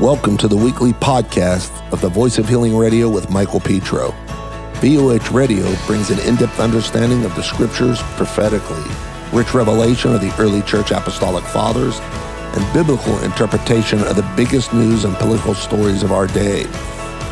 Welcome 0.00 0.36
to 0.38 0.46
the 0.46 0.58
weekly 0.58 0.92
podcast 0.92 1.72
of 1.90 2.02
the 2.02 2.10
Voice 2.10 2.36
of 2.36 2.46
Healing 2.46 2.76
Radio 2.76 3.08
with 3.08 3.30
Michael 3.30 3.60
Petro. 3.60 4.10
VOH 4.82 5.32
Radio 5.32 5.74
brings 5.86 6.10
an 6.10 6.18
in 6.18 6.36
depth 6.36 6.60
understanding 6.60 7.24
of 7.24 7.34
the 7.34 7.42
scriptures 7.42 8.02
prophetically, 8.16 8.84
rich 9.32 9.54
revelation 9.54 10.14
of 10.14 10.20
the 10.20 10.36
early 10.38 10.60
church 10.60 10.90
apostolic 10.90 11.44
fathers, 11.44 11.98
and 12.00 12.74
biblical 12.74 13.18
interpretation 13.20 14.00
of 14.00 14.16
the 14.16 14.32
biggest 14.36 14.74
news 14.74 15.06
and 15.06 15.16
political 15.16 15.54
stories 15.54 16.02
of 16.02 16.12
our 16.12 16.26
day. 16.26 16.64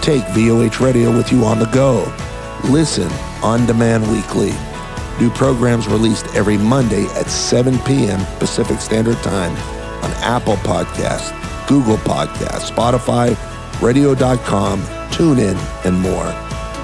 Take 0.01 0.25
VOH 0.29 0.83
Radio 0.83 1.15
with 1.15 1.31
you 1.31 1.45
on 1.45 1.59
the 1.59 1.67
go. 1.67 2.11
Listen 2.71 3.13
on 3.43 3.67
demand 3.67 4.11
weekly. 4.11 4.55
New 5.21 5.29
programs 5.29 5.87
released 5.87 6.35
every 6.35 6.57
Monday 6.57 7.05
at 7.09 7.29
7 7.29 7.79
p.m. 7.81 8.25
Pacific 8.39 8.81
Standard 8.81 9.19
Time 9.19 9.55
on 10.03 10.11
Apple 10.23 10.57
Podcasts, 10.57 11.44
Google 11.67 11.97
Podcasts, 11.99 12.71
Spotify, 12.71 13.37
radio.com, 13.81 14.83
TuneIn, 15.11 15.85
and 15.85 16.01
more. 16.01 16.33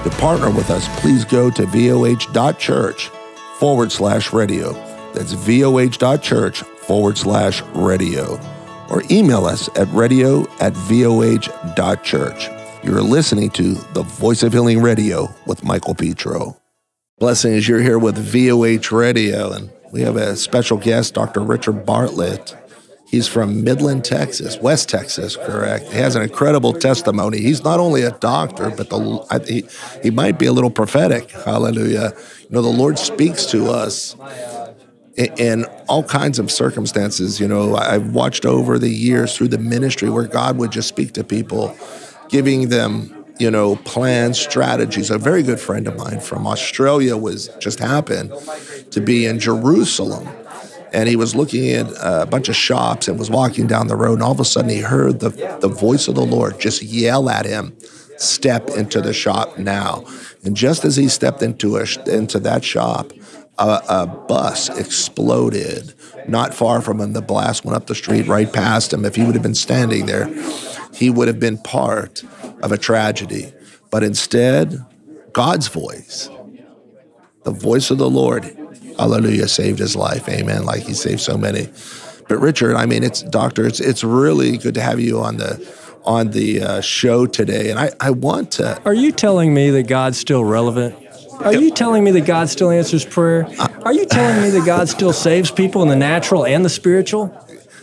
To 0.05 0.11
partner 0.19 0.51
with 0.51 0.71
us, 0.71 0.89
please 1.01 1.25
go 1.25 1.51
to 1.51 1.63
voh.church 1.65 3.11
forward 3.59 3.93
slash 3.93 4.33
radio. 4.33 4.73
That's 5.13 5.35
voh.church 5.35 6.63
forward 6.63 7.19
slash 7.19 7.63
radio. 7.75 8.41
Or 8.89 9.03
email 9.11 9.47
us 9.47 9.69
at 9.77 9.89
radio 9.93 10.43
at 10.59 10.73
voh.church. 10.73 12.49
You're 12.83 13.03
listening 13.03 13.51
to 13.51 13.75
the 13.93 14.03
Voice 14.03 14.43
of 14.43 14.53
Healing 14.53 14.81
Radio 14.81 15.33
with 15.47 15.63
Michael 15.63 15.95
Petro. 15.95 16.57
Blessings, 17.19 17.69
you're 17.69 17.83
here 17.83 17.99
with 17.99 18.17
VOH 18.17 18.91
Radio, 18.97 19.53
and 19.53 19.71
we 19.93 20.01
have 20.01 20.17
a 20.17 20.35
special 20.35 20.79
guest, 20.79 21.13
Dr. 21.13 21.41
Richard 21.41 21.85
Bartlett. 21.85 22.57
He's 23.11 23.27
from 23.27 23.65
Midland, 23.65 24.05
Texas, 24.05 24.57
West 24.59 24.89
Texas, 24.89 25.37
correct? 25.37 25.89
He 25.89 25.99
has 25.99 26.15
an 26.15 26.23
incredible 26.23 26.73
testimony. 26.73 27.41
He's 27.41 27.65
not 27.65 27.81
only 27.81 28.03
a 28.03 28.13
doctor, 28.13 28.71
but 28.71 28.89
the, 28.89 29.27
I, 29.29 29.41
he, 29.41 29.65
he 30.01 30.13
might 30.13 30.39
be 30.39 30.47
a 30.47 30.53
little 30.53 30.71
prophetic. 30.71 31.29
Hallelujah. 31.33 32.13
You 32.43 32.49
know, 32.51 32.63
the 32.63 32.69
Lord 32.69 33.01
speaks 33.01 33.47
to 33.47 33.67
us 33.67 34.15
in, 35.17 35.27
in 35.39 35.65
all 35.89 36.05
kinds 36.05 36.39
of 36.39 36.53
circumstances. 36.53 37.41
You 37.41 37.49
know, 37.49 37.75
I've 37.75 38.15
watched 38.15 38.47
over 38.47 38.79
the 38.79 38.91
years 38.91 39.37
through 39.37 39.49
the 39.49 39.59
ministry 39.59 40.09
where 40.09 40.29
God 40.29 40.57
would 40.59 40.71
just 40.71 40.87
speak 40.87 41.13
to 41.15 41.25
people, 41.25 41.77
giving 42.29 42.69
them 42.69 43.17
you 43.41 43.51
know, 43.51 43.75
plans, 43.75 44.39
strategies. 44.39 45.11
A 45.11 45.19
very 45.19 45.43
good 45.43 45.59
friend 45.59 45.89
of 45.89 45.97
mine 45.97 46.21
from 46.21 46.47
Australia 46.47 47.17
was 47.17 47.49
just 47.59 47.81
happened 47.81 48.33
to 48.93 49.01
be 49.01 49.27
in 49.27 49.41
Jerusalem 49.41 50.29
and 50.93 51.09
he 51.09 51.17
was 51.17 51.35
looking 51.35 51.71
at 51.71 51.87
a 52.01 52.27
bunch 52.27 52.49
of 52.49 52.57
shops 52.57 53.09
and 53.09 53.19
was 53.19 53.31
walking 53.31 53.67
down 53.67 53.87
the 53.87 53.97
road 53.97 54.15
and 54.15 54.23
all 54.23 54.33
of 54.33 54.41
a 54.41 54.45
sudden 54.45 54.71
he 54.71 54.81
heard 54.81 55.21
the, 55.21 55.31
the 55.61 55.69
voice 55.69 56.09
of 56.09 56.15
the 56.15 56.25
lord 56.25 56.59
just 56.61 56.83
yell 56.83 57.29
at 57.29 57.47
him 57.47 57.77
step 58.21 58.69
into 58.71 59.01
the 59.01 59.13
shop 59.13 59.59
now. 59.59 60.05
And 60.45 60.57
just 60.57 60.85
as 60.85 60.97
he 60.97 61.09
stepped 61.09 61.43
into 61.43 61.77
a, 61.77 61.87
into 62.07 62.39
that 62.41 62.65
shop 62.65 63.13
a, 63.59 63.83
a 63.89 64.07
bus 64.07 64.69
exploded 64.79 65.95
not 66.27 66.55
far 66.55 66.81
from 66.81 67.01
him. 67.01 67.13
The 67.13 67.21
blast 67.21 67.65
went 67.65 67.77
up 67.77 67.87
the 67.87 67.95
street 67.95 68.27
right 68.27 68.51
past 68.51 68.93
him. 68.93 69.05
If 69.05 69.17
he 69.17 69.25
would 69.25 69.35
have 69.35 69.43
been 69.43 69.55
standing 69.55 70.07
there 70.07 70.29
he 70.95 71.11
would 71.11 71.29
have 71.29 71.41
been 71.41 71.59
part 71.59 72.23
of 72.63 72.73
a 72.73 72.79
tragedy. 72.79 73.53
But 73.91 74.03
instead 74.03 74.85
god's 75.33 75.69
voice 75.69 76.29
the 77.45 77.53
voice 77.53 77.91
of 77.91 77.99
the 77.99 78.11
lord 78.11 78.45
hallelujah, 79.01 79.49
saved 79.49 79.79
his 79.79 79.97
life. 79.97 80.29
Amen. 80.29 80.65
Like 80.65 80.83
he 80.83 80.95
saved 80.95 81.21
so 81.21 81.37
many. 81.37 81.69
But 82.29 82.39
Richard, 82.39 82.77
I 82.77 82.87
mean, 82.87 83.03
it's 83.03 83.23
doctor, 83.23 83.67
it's 83.67 83.81
it's 83.81 84.05
really 84.05 84.57
good 84.59 84.75
to 84.75 84.81
have 84.81 85.01
you 85.01 85.21
on 85.21 85.39
the 85.39 85.59
on 86.05 86.31
the 86.31 86.63
uh, 86.63 86.81
show 86.81 87.27
today. 87.27 87.71
And 87.71 87.79
I, 87.79 87.91
I 88.01 88.11
want 88.11 88.53
to. 88.53 88.81
Are 88.85 88.95
you 88.95 89.13
telling 89.13 89.53
me 89.53 89.71
that 89.71 89.89
God's 89.89 90.19
still 90.19 90.45
relevant? 90.45 90.95
Are 91.41 91.55
you 91.55 91.71
telling 91.71 92.05
me 92.05 92.11
that 92.13 92.27
God 92.27 92.51
still 92.51 92.71
answers 92.71 93.05
prayer? 93.05 93.49
Are 93.83 93.95
you 93.95 94.05
telling 94.05 94.43
me 94.43 94.51
that 94.51 94.67
God 94.67 94.91
still 94.91 95.13
saves 95.13 95.51
people 95.51 95.83
in 95.83 95.89
the 95.89 95.97
natural 95.97 96.45
and 96.45 96.65
the 96.65 96.69
spiritual? 96.69 97.35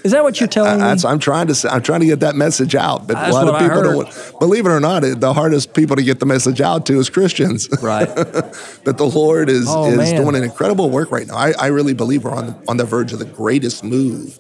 Is 0.07 0.13
that 0.13 0.23
what 0.23 0.40
you're 0.40 0.47
telling 0.47 0.79
me? 0.79 0.85
I'm 1.03 1.19
trying 1.19 1.47
to 1.47 1.53
say, 1.53 1.68
I'm 1.68 1.81
trying 1.81 2.00
to 2.00 2.06
get 2.06 2.22
that 2.22 2.34
message 2.34 2.75
out, 2.75 3.07
but 3.07 3.16
That's 3.16 3.29
a 3.29 3.34
lot 3.34 3.50
of 3.50 3.59
people 3.59 3.84
don't. 3.84 4.40
Believe 4.40 4.66
it 4.66 4.69
or 4.69 4.79
not, 4.79 5.01
the 5.01 5.34
hardest 5.34 5.73
people 5.73 5.97
to 5.97 6.01
get 6.01 6.22
the 6.22 6.25
message 6.25 6.62
out 6.62 6.85
to 6.85 6.97
is 6.97 7.09
Christians. 7.09 7.68
Right. 7.81 8.07
that 8.16 8.95
the 8.95 9.06
Lord 9.06 9.50
is 9.50 9.66
oh, 9.68 9.91
is 9.91 9.97
man. 9.97 10.16
doing 10.16 10.35
an 10.35 10.44
incredible 10.44 10.90
work 10.90 11.12
right 11.12 11.28
now. 11.28 11.35
I, 11.35 11.51
I 11.59 11.68
really 11.68 11.94
believe 11.94 12.23
we're 12.23 12.31
on 12.31 12.47
the, 12.47 12.63
on 12.69 12.78
the 12.78 12.85
verge 12.85 13.12
of 13.12 13.19
the 13.19 13.25
greatest 13.25 13.84
move 13.84 14.40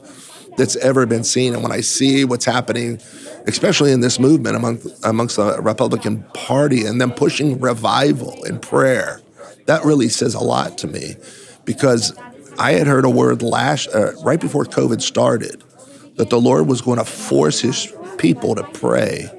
that's 0.55 0.77
ever 0.77 1.05
been 1.05 1.25
seen. 1.25 1.53
And 1.53 1.61
when 1.61 1.73
I 1.73 1.81
see 1.81 2.23
what's 2.23 2.45
happening, 2.45 3.01
especially 3.45 3.91
in 3.91 3.99
this 3.99 4.21
movement 4.21 4.55
among 4.55 4.79
amongst 5.03 5.35
the 5.35 5.61
Republican 5.61 6.23
Party, 6.33 6.85
and 6.85 7.01
them 7.01 7.11
pushing 7.11 7.59
revival 7.59 8.41
and 8.45 8.61
prayer, 8.61 9.19
that 9.65 9.83
really 9.83 10.07
says 10.07 10.33
a 10.33 10.39
lot 10.39 10.77
to 10.77 10.87
me, 10.87 11.15
because 11.65 12.17
I 12.57 12.73
had 12.73 12.87
heard 12.87 13.05
a 13.05 13.09
word 13.09 13.41
last 13.41 13.89
uh, 13.89 14.13
right 14.23 14.39
before 14.39 14.65
COVID 14.65 15.01
started 15.01 15.63
that 16.15 16.29
the 16.29 16.39
Lord 16.39 16.67
was 16.67 16.81
going 16.81 16.97
to 16.97 17.05
force 17.05 17.61
His 17.61 17.93
people 18.17 18.55
to 18.55 18.63
pray, 18.63 19.29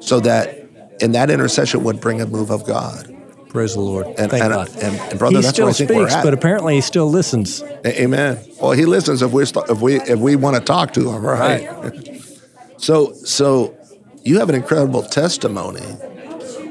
so 0.00 0.20
that 0.20 0.66
in 1.00 1.12
that 1.12 1.30
intercession 1.30 1.84
would 1.84 2.00
bring 2.00 2.20
a 2.20 2.26
move 2.26 2.50
of 2.50 2.66
God. 2.66 3.12
Praise 3.48 3.74
the 3.74 3.80
Lord. 3.80 4.06
And, 4.06 4.30
Thank 4.30 4.44
and, 4.44 4.52
God. 4.52 4.68
And, 4.82 5.00
and, 5.00 5.18
brother, 5.18 5.36
he 5.36 5.42
that's 5.42 5.54
still 5.54 5.66
what 5.66 5.76
I 5.76 5.78
think 5.78 5.90
speaks, 5.90 6.12
we're 6.12 6.18
at. 6.18 6.24
but 6.24 6.34
apparently 6.34 6.74
he 6.74 6.80
still 6.80 7.08
listens. 7.08 7.62
Amen. 7.86 8.38
Well, 8.60 8.72
he 8.72 8.84
listens 8.84 9.22
if 9.22 9.32
we 9.32 9.42
if 9.44 9.80
we 9.80 10.00
if 10.00 10.18
we 10.18 10.36
want 10.36 10.56
to 10.56 10.62
talk 10.62 10.92
to 10.94 11.10
him, 11.10 11.24
right? 11.24 11.70
right. 11.70 12.22
so 12.76 13.12
so 13.12 13.76
you 14.24 14.38
have 14.40 14.48
an 14.48 14.54
incredible 14.54 15.02
testimony 15.02 15.80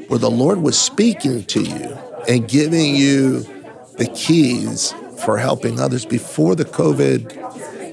where 0.08 0.18
the 0.18 0.30
Lord 0.30 0.58
was 0.62 0.78
speaking 0.78 1.44
to 1.44 1.62
you 1.62 1.98
and 2.28 2.48
giving 2.48 2.94
you 2.94 3.40
the 3.98 4.06
keys 4.14 4.94
for 5.18 5.38
helping 5.38 5.80
others 5.80 6.04
before 6.04 6.54
the 6.54 6.64
COVID. 6.64 7.36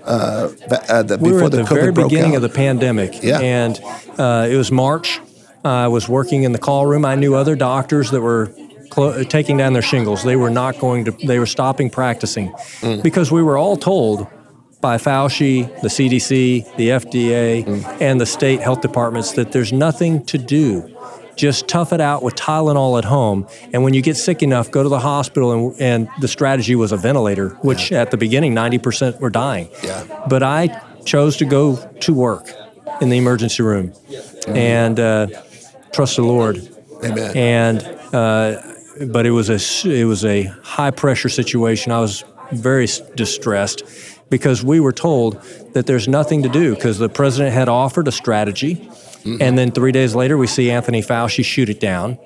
Uh, 0.06 0.52
uh, 0.90 1.04
the, 1.04 1.18
we 1.18 1.32
were 1.32 1.46
at 1.46 1.52
the, 1.52 1.58
the 1.58 1.64
very 1.64 1.92
beginning 1.92 2.32
out. 2.32 2.38
of 2.38 2.42
the 2.42 2.50
pandemic, 2.50 3.24
yeah. 3.24 3.40
and 3.40 3.80
uh, 4.18 4.48
it 4.50 4.58
was 4.58 4.72
March. 4.72 5.22
I 5.64 5.88
was 5.88 6.10
working 6.10 6.44
in 6.44 6.52
the 6.52 6.60
call 6.60 6.86
room. 6.86 7.06
I 7.06 7.16
knew 7.16 7.36
other 7.36 7.56
doctors 7.56 8.12
that 8.12 8.20
were 8.20 8.54
clo- 8.90 9.24
taking 9.24 9.56
down 9.56 9.72
their 9.72 9.82
shingles. 9.82 10.24
They 10.24 10.36
were 10.36 10.50
not 10.50 10.78
going 10.80 11.06
to. 11.06 11.12
They 11.12 11.40
were 11.40 11.46
stopping 11.46 11.90
practicing 11.90 12.52
mm. 12.82 13.02
because 13.02 13.32
we 13.32 13.42
were 13.42 13.58
all 13.58 13.78
told 13.78 14.28
by 14.82 14.98
Fauci, 14.98 15.64
the 15.82 15.88
CDC, 15.88 16.76
the 16.76 16.90
FDA, 16.90 17.64
mm. 17.64 18.02
and 18.02 18.20
the 18.20 18.26
state 18.26 18.60
health 18.60 18.82
departments 18.82 19.32
that 19.32 19.54
there's 19.54 19.72
nothing 19.72 20.26
to 20.26 20.38
do 20.38 20.94
just 21.36 21.68
tough 21.68 21.94
it 21.94 22.02
out 22.02 22.24
with 22.24 22.36
Tylenol 22.36 22.98
at 22.98 23.06
home. 23.06 23.48
And 23.74 23.84
when 23.84 23.94
you 23.94 24.02
get 24.02 24.18
sick 24.18 24.44
enough, 24.44 24.72
go 24.72 24.84
to 24.84 24.90
the 24.90 25.00
hospital. 25.00 25.52
And, 25.52 25.82
and 25.82 26.10
the 26.20 26.28
strategy 26.28 26.76
was 26.76 26.92
a 26.92 26.98
ventilator, 26.98 27.50
which 27.62 27.92
yeah. 27.92 28.02
at 28.02 28.12
the 28.12 28.18
beginning, 28.18 28.54
90% 28.54 29.20
were 29.20 29.30
dying. 29.30 29.70
Yeah. 29.84 30.26
But 30.28 30.44
I 30.44 30.82
chose 31.06 31.38
to 31.38 31.46
go 31.46 31.76
to 32.02 32.14
work 32.14 32.50
in 33.02 33.10
the 33.10 33.18
emergency 33.18 33.64
room 33.64 33.90
mm-hmm. 33.90 34.56
and 34.56 35.00
uh, 35.00 35.28
trust 35.92 36.16
the 36.16 36.24
Lord. 36.24 36.58
Amen. 37.04 37.36
And, 37.36 37.84
uh, 38.14 38.62
but 39.08 39.26
it 39.26 39.32
was 39.32 39.50
a, 39.50 39.90
it 39.90 40.06
was 40.06 40.24
a 40.24 40.44
high 40.64 40.92
pressure 40.92 41.30
situation. 41.30 41.92
I 41.92 42.00
was 42.00 42.24
very 42.52 42.88
distressed 43.16 43.84
because 44.30 44.64
we 44.64 44.80
were 44.80 44.92
told 44.92 45.42
that 45.74 45.86
there's 45.86 46.08
nothing 46.08 46.44
to 46.44 46.50
do 46.50 46.76
because 46.76 46.98
the 46.98 47.10
president 47.10 47.54
had 47.54 47.70
offered 47.70 48.08
a 48.08 48.12
strategy 48.12 48.90
Mm-hmm. 49.24 49.42
And 49.42 49.58
then 49.58 49.72
three 49.72 49.92
days 49.92 50.16
later, 50.16 50.38
we 50.38 50.48
see 50.48 50.70
Anthony 50.70 51.02
Fauci 51.02 51.44
shoot 51.44 51.70
it 51.70 51.80
down. 51.80 52.18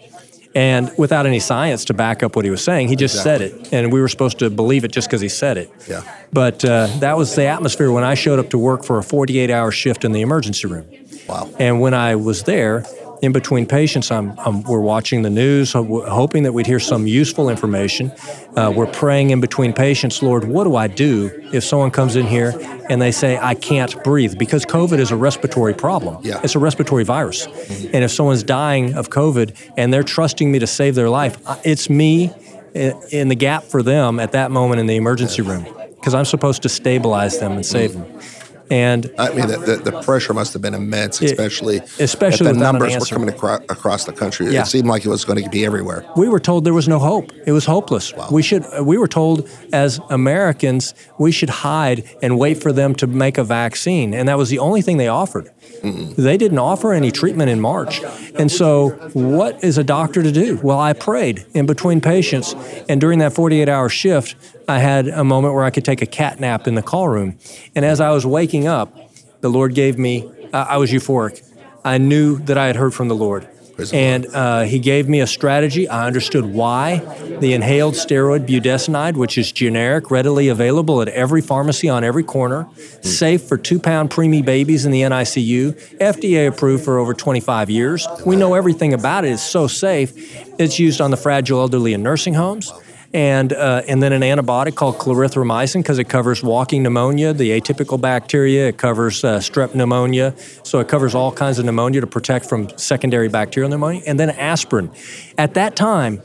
And 0.56 0.92
without 0.98 1.28
any 1.28 1.40
science 1.40 1.86
to 1.86 1.94
back 1.94 2.24
up 2.24 2.36
what 2.36 2.44
he 2.44 2.50
was 2.50 2.64
saying, 2.64 2.88
he 2.88 2.96
just 2.96 3.16
exactly. 3.16 3.50
said 3.50 3.62
it. 3.62 3.74
And 3.74 3.94
we 3.94 4.02
were 4.02 4.08
supposed 4.08 4.40
to 4.40 4.50
believe 4.50 4.84
it 4.84 4.92
just 4.92 5.08
because 5.08 5.22
he 5.22 5.30
said 5.30 5.58
it. 5.58 5.72
Yeah. 5.88 6.02
But 6.34 6.66
uh, 6.66 6.88
that 7.00 7.16
was 7.16 7.36
the 7.36 7.46
atmosphere 7.46 7.92
when 7.92 8.04
I 8.04 8.16
showed 8.16 8.40
up 8.40 8.50
to 8.50 8.58
work 8.58 8.84
for 8.84 8.98
a 8.98 9.04
48 9.04 9.52
hour 9.52 9.72
shift 9.72 10.04
in 10.04 10.14
the 10.14 10.22
emergency 10.22 10.68
room. 10.68 10.88
Wow. 11.28 11.52
And 11.60 11.80
when 11.80 11.94
I 11.94 12.16
was 12.16 12.44
there, 12.44 12.86
in 13.22 13.32
between 13.32 13.66
patients, 13.66 14.12
I'm, 14.12 14.38
I'm, 14.40 14.64
we're 14.64 14.80
watching 14.80 15.22
the 15.22 15.30
news, 15.30 15.74
hoping 15.74 16.44
that 16.44 16.54
we'd 16.54 16.68
hear 16.68 16.80
some 16.80 17.08
useful 17.08 17.50
information. 17.50 18.12
Uh, 18.56 18.72
we're 18.76 18.88
praying 18.88 19.32
in 19.32 19.42
between 19.42 19.74
patients, 19.74 20.22
Lord, 20.22 20.44
what 20.44 20.66
do 20.66 20.76
I 20.76 20.88
do 20.88 21.32
if 21.52 21.64
someone 21.64 21.92
comes 21.92 22.16
in 22.16 22.26
here 22.28 22.54
and 22.90 23.02
they 23.02 23.12
say, 23.12 23.38
I 23.38 23.56
can't 23.56 24.04
breathe? 24.04 24.38
Because 24.38 24.66
COVID 24.66 25.00
is 25.00 25.12
a 25.12 25.16
respiratory 25.16 25.74
problem. 25.74 26.20
Yeah. 26.24 26.42
It's 26.44 26.56
a 26.56 26.60
respiratory 26.60 27.04
virus. 27.04 27.48
Mm-hmm. 27.48 27.96
And 27.96 28.04
if 28.04 28.12
someone's 28.12 28.44
dying 28.44 28.94
of 28.96 29.10
COVID 29.10 29.56
and 29.78 29.94
they're 29.94 30.04
trusting 30.04 30.52
me 30.52 30.60
to 30.60 30.68
save 30.68 30.96
their 30.96 31.10
life, 31.10 31.38
it's 31.64 31.90
me 31.90 32.34
in 32.74 33.30
the 33.30 33.36
gap 33.36 33.64
for 33.64 33.82
them 33.82 34.20
at 34.20 34.34
that 34.34 34.52
moment 34.52 34.80
in 34.80 34.86
the 34.86 34.96
emergency 34.96 35.42
room 35.42 35.66
because 35.96 36.14
I'm 36.14 36.26
supposed 36.26 36.62
to 36.62 36.70
stabilize 36.70 37.40
them 37.40 37.54
and 37.54 37.66
save 37.66 37.92
mm-hmm. 37.92 38.18
them. 38.18 38.37
And 38.70 39.12
I 39.18 39.30
mean, 39.34 39.48
the, 39.48 39.58
the, 39.58 39.92
the 39.92 40.02
pressure 40.02 40.34
must 40.34 40.54
have 40.54 40.62
been 40.62 40.74
immense, 40.74 41.22
especially 41.22 41.78
especially 42.00 42.46
the 42.46 42.54
an 42.54 42.60
numbers 42.60 42.94
were 42.98 43.06
coming 43.06 43.30
acro- 43.30 43.64
across 43.70 44.06
the 44.06 44.14
country. 44.14 44.48
Yeah. 44.52 44.62
It 44.62 44.66
seemed 44.68 44.88
like 44.88 45.06
it 45.06 45.10
was 45.10 45.24
going 45.26 45.42
to 45.44 45.50
be 45.50 45.66
everywhere. 45.66 46.06
we 46.16 46.28
were 46.28 46.40
told 46.40 46.66
there 46.66 46.74
was 46.74 46.88
no 46.88 47.00
hope. 47.00 47.32
It 47.46 47.52
was 47.52 47.66
hopeless. 47.66 48.14
We 48.32 48.42
should. 48.44 48.66
We 48.82 48.98
were 48.98 49.08
told 49.08 49.50
as 49.74 50.00
Americans 50.10 50.94
we 51.18 51.32
should 51.32 51.50
hide 51.50 52.04
and 52.22 52.38
wait 52.38 52.62
for 52.62 52.72
them 52.74 52.94
to 52.96 53.08
make 53.08 53.38
a 53.38 53.44
vaccine, 53.44 54.14
and 54.14 54.28
that 54.28 54.38
was 54.38 54.50
the 54.50 54.60
only 54.60 54.82
thing 54.82 54.98
they 54.98 55.08
offered. 55.08 55.50
They 55.82 56.38
didn't 56.38 56.60
offer 56.60 56.94
any 56.94 57.12
treatment 57.12 57.50
in 57.50 57.62
March, 57.62 58.02
and 58.36 58.52
so 58.52 58.90
what 59.14 59.64
is 59.64 59.78
a 59.78 59.84
doctor 59.84 60.24
to 60.24 60.32
do? 60.32 60.60
Well, 60.62 60.80
I 60.80 60.94
prayed 60.94 61.46
in 61.54 61.66
between 61.66 62.02
patients, 62.02 62.56
and 62.90 63.00
during 63.00 63.20
that 63.20 63.34
48-hour 63.34 63.90
shift, 63.90 64.36
I 64.68 64.80
had 64.80 65.08
a 65.08 65.24
moment 65.24 65.54
where 65.54 65.64
I 65.64 65.70
could 65.70 65.86
take 65.86 66.02
a 66.02 66.06
cat 66.06 66.40
nap 66.40 66.68
in 66.68 66.76
the 66.76 66.82
call 66.82 67.08
room, 67.08 67.38
and 67.76 67.86
as 67.86 68.00
I 68.02 68.12
was 68.12 68.26
waking 68.26 68.68
up, 68.68 68.94
the 69.42 69.50
Lord 69.50 69.74
gave 69.74 69.98
me. 69.98 70.30
Uh, 70.54 70.66
I 70.70 70.78
was 70.78 70.92
euphoric. 70.92 71.44
I 71.84 71.98
knew 71.98 72.38
that 72.40 72.58
I 72.58 72.68
had 72.68 72.76
heard 72.76 72.94
from 72.94 73.08
the 73.08 73.16
Lord. 73.16 73.48
And 73.94 74.26
uh, 74.28 74.62
he 74.64 74.80
gave 74.80 75.08
me 75.08 75.20
a 75.22 75.28
strategy. 75.28 75.88
I 75.88 76.08
understood 76.08 76.46
why 76.46 76.98
the 77.40 77.54
inhaled 77.54 77.94
steroid 77.94 78.48
budesonide, 78.48 79.16
which 79.16 79.38
is 79.38 79.52
generic, 79.52 80.10
readily 80.10 80.48
available 80.48 81.02
at 81.02 81.10
every 81.10 81.42
pharmacy 81.42 81.88
on 81.88 82.04
every 82.04 82.24
corner, 82.24 82.68
safe 83.02 83.44
for 83.44 83.58
two 83.58 83.80
pound 83.80 84.10
preemie 84.10 84.44
babies 84.44 84.86
in 84.86 84.92
the 84.92 85.02
NICU, 85.02 85.74
FDA 86.00 86.48
approved 86.48 86.84
for 86.84 86.98
over 86.98 87.14
25 87.14 87.70
years. 87.70 88.08
We 88.26 88.36
know 88.36 88.56
everything 88.56 88.94
about 88.94 89.26
it. 89.26 89.32
It's 89.32 89.44
so 89.44 89.68
safe. 89.68 90.14
It's 90.60 90.80
used 90.80 91.00
on 91.02 91.12
the 91.12 91.18
fragile 91.18 91.60
elderly 91.60 91.94
in 91.94 92.02
nursing 92.02 92.34
homes. 92.34 92.72
And, 93.14 93.54
uh, 93.54 93.84
and 93.88 94.04
then 94.04 94.12
an 94.12 94.22
antibiotic 94.22 94.76
called 94.76 94.98
clarithromycin 94.98 95.82
because 95.82 95.98
it 95.98 96.10
covers 96.10 96.44
walking 96.44 96.84
pneumonia, 96.84 97.34
the 97.34 97.60
atypical 97.60 98.00
bacteria. 98.00 98.68
It 98.68 98.78
covers 98.78 99.24
uh, 99.24 99.38
strep 99.38 99.74
pneumonia. 99.74 100.36
So 100.64 100.80
it 100.80 100.88
covers 100.88 101.16
all 101.16 101.32
kinds 101.32 101.58
of 101.58 101.66
pneumonia 101.66 102.02
to 102.02 102.08
protect 102.08 102.48
from 102.48 102.70
secondary 102.78 103.30
bacterial 103.30 103.70
pneumonia. 103.70 104.02
And 104.06 104.20
then 104.20 104.30
aspirin. 104.32 104.92
At 105.38 105.54
that 105.54 105.76
time, 105.76 106.22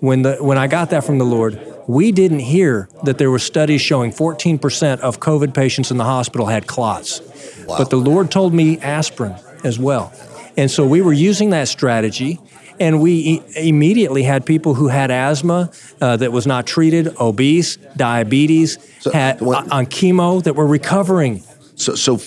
when, 0.00 0.22
the, 0.22 0.36
when 0.36 0.58
I 0.58 0.66
got 0.66 0.90
that 0.90 1.04
from 1.04 1.18
the 1.18 1.24
Lord, 1.24 1.60
we 1.88 2.12
didn't 2.12 2.40
hear 2.40 2.88
that 3.04 3.18
there 3.18 3.30
were 3.30 3.38
studies 3.38 3.80
showing 3.80 4.12
14% 4.12 5.00
of 5.00 5.20
COVID 5.20 5.54
patients 5.54 5.90
in 5.90 5.96
the 5.96 6.04
hospital 6.04 6.46
had 6.46 6.66
clots. 6.66 7.20
But 7.66 7.90
the 7.90 7.96
Lord 7.96 8.30
told 8.30 8.52
me 8.52 8.78
aspirin 8.78 9.34
as 9.64 9.78
well. 9.78 10.12
And 10.56 10.70
so 10.70 10.84
we 10.86 11.00
were 11.00 11.12
using 11.12 11.50
that 11.50 11.68
strategy, 11.68 12.40
and 12.80 13.00
we 13.00 13.12
e- 13.12 13.42
immediately 13.68 14.22
had 14.22 14.44
people 14.46 14.74
who 14.74 14.88
had 14.88 15.10
asthma 15.10 15.70
uh, 16.00 16.16
that 16.16 16.32
was 16.32 16.46
not 16.46 16.66
treated, 16.66 17.14
obese, 17.20 17.76
diabetes, 17.96 18.78
So 19.00 19.10
had 19.10 19.40
what- 19.40 19.70
on 19.72 19.86
chemo 19.86 20.42
that 20.44 20.54
were 20.54 20.66
recovering. 20.66 21.42
So, 21.76 21.94
so 21.94 22.20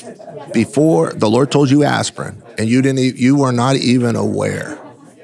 before 0.53 1.13
the 1.13 1.30
Lord 1.30 1.51
told 1.51 1.69
you 1.69 1.83
aspirin, 1.83 2.42
and 2.57 2.69
you 2.69 2.81
didn't, 2.81 3.00
e- 3.00 3.13
you 3.15 3.36
were 3.38 3.51
not 3.51 3.75
even 3.77 4.15
aware 4.15 4.77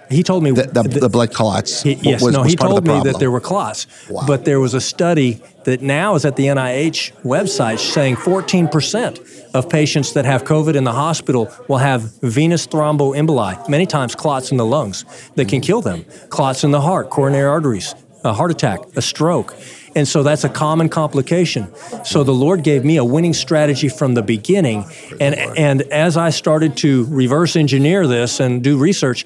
He 0.09 0.23
told 0.23 0.43
me 0.43 0.51
that 0.51 0.73
the, 0.73 0.83
the 0.83 1.09
blood 1.09 1.33
clots 1.33 1.83
He, 1.83 1.93
yes, 1.95 2.21
was, 2.21 2.33
no, 2.33 2.41
was 2.41 2.49
he 2.51 2.55
told 2.55 2.85
me 2.87 2.99
that 3.01 3.19
there 3.19 3.31
were 3.31 3.39
clots, 3.41 3.87
Wow. 4.09 4.23
but 4.25 4.45
there 4.45 4.59
was 4.59 4.73
a 4.73 4.81
study 4.81 5.41
that 5.65 5.81
now 5.81 6.15
is 6.15 6.23
at 6.25 6.35
the 6.35 6.45
NIH 6.45 7.11
website 7.23 7.79
saying 7.79 8.15
14% 8.15 9.53
of 9.53 9.69
patients 9.69 10.13
that 10.13 10.25
have 10.25 10.43
COVID 10.43 10.75
in 10.75 10.83
the 10.83 10.93
hospital 10.93 11.51
will 11.67 11.77
have 11.79 12.01
venous 12.21 12.65
thromboemboli, 12.67 13.67
many 13.67 13.85
times 13.85 14.15
clots 14.15 14.51
in 14.51 14.57
the 14.57 14.65
lungs 14.65 15.03
that 15.35 15.47
can 15.49 15.61
kill 15.61 15.81
them, 15.81 16.05
clots 16.29 16.63
in 16.63 16.71
the 16.71 16.81
heart, 16.81 17.09
coronary 17.09 17.47
arteries, 17.47 17.95
a 18.23 18.33
heart 18.33 18.51
attack, 18.51 18.79
a 18.95 19.01
stroke. 19.01 19.55
And 19.95 20.07
so 20.07 20.21
that's 20.21 20.43
a 20.43 20.49
common 20.49 20.89
complication. 20.89 21.73
So 22.05 22.23
the 22.23 22.33
Lord 22.33 22.63
gave 22.63 22.85
me 22.85 22.97
a 22.97 23.03
winning 23.03 23.33
strategy 23.33 23.89
from 23.89 24.13
the 24.13 24.21
beginning. 24.21 24.85
And, 25.19 25.33
and 25.35 25.81
as 25.83 26.17
I 26.17 26.29
started 26.29 26.77
to 26.77 27.05
reverse 27.05 27.55
engineer 27.55 28.05
this 28.05 28.39
and 28.39 28.63
do 28.63 28.77
research, 28.77 29.25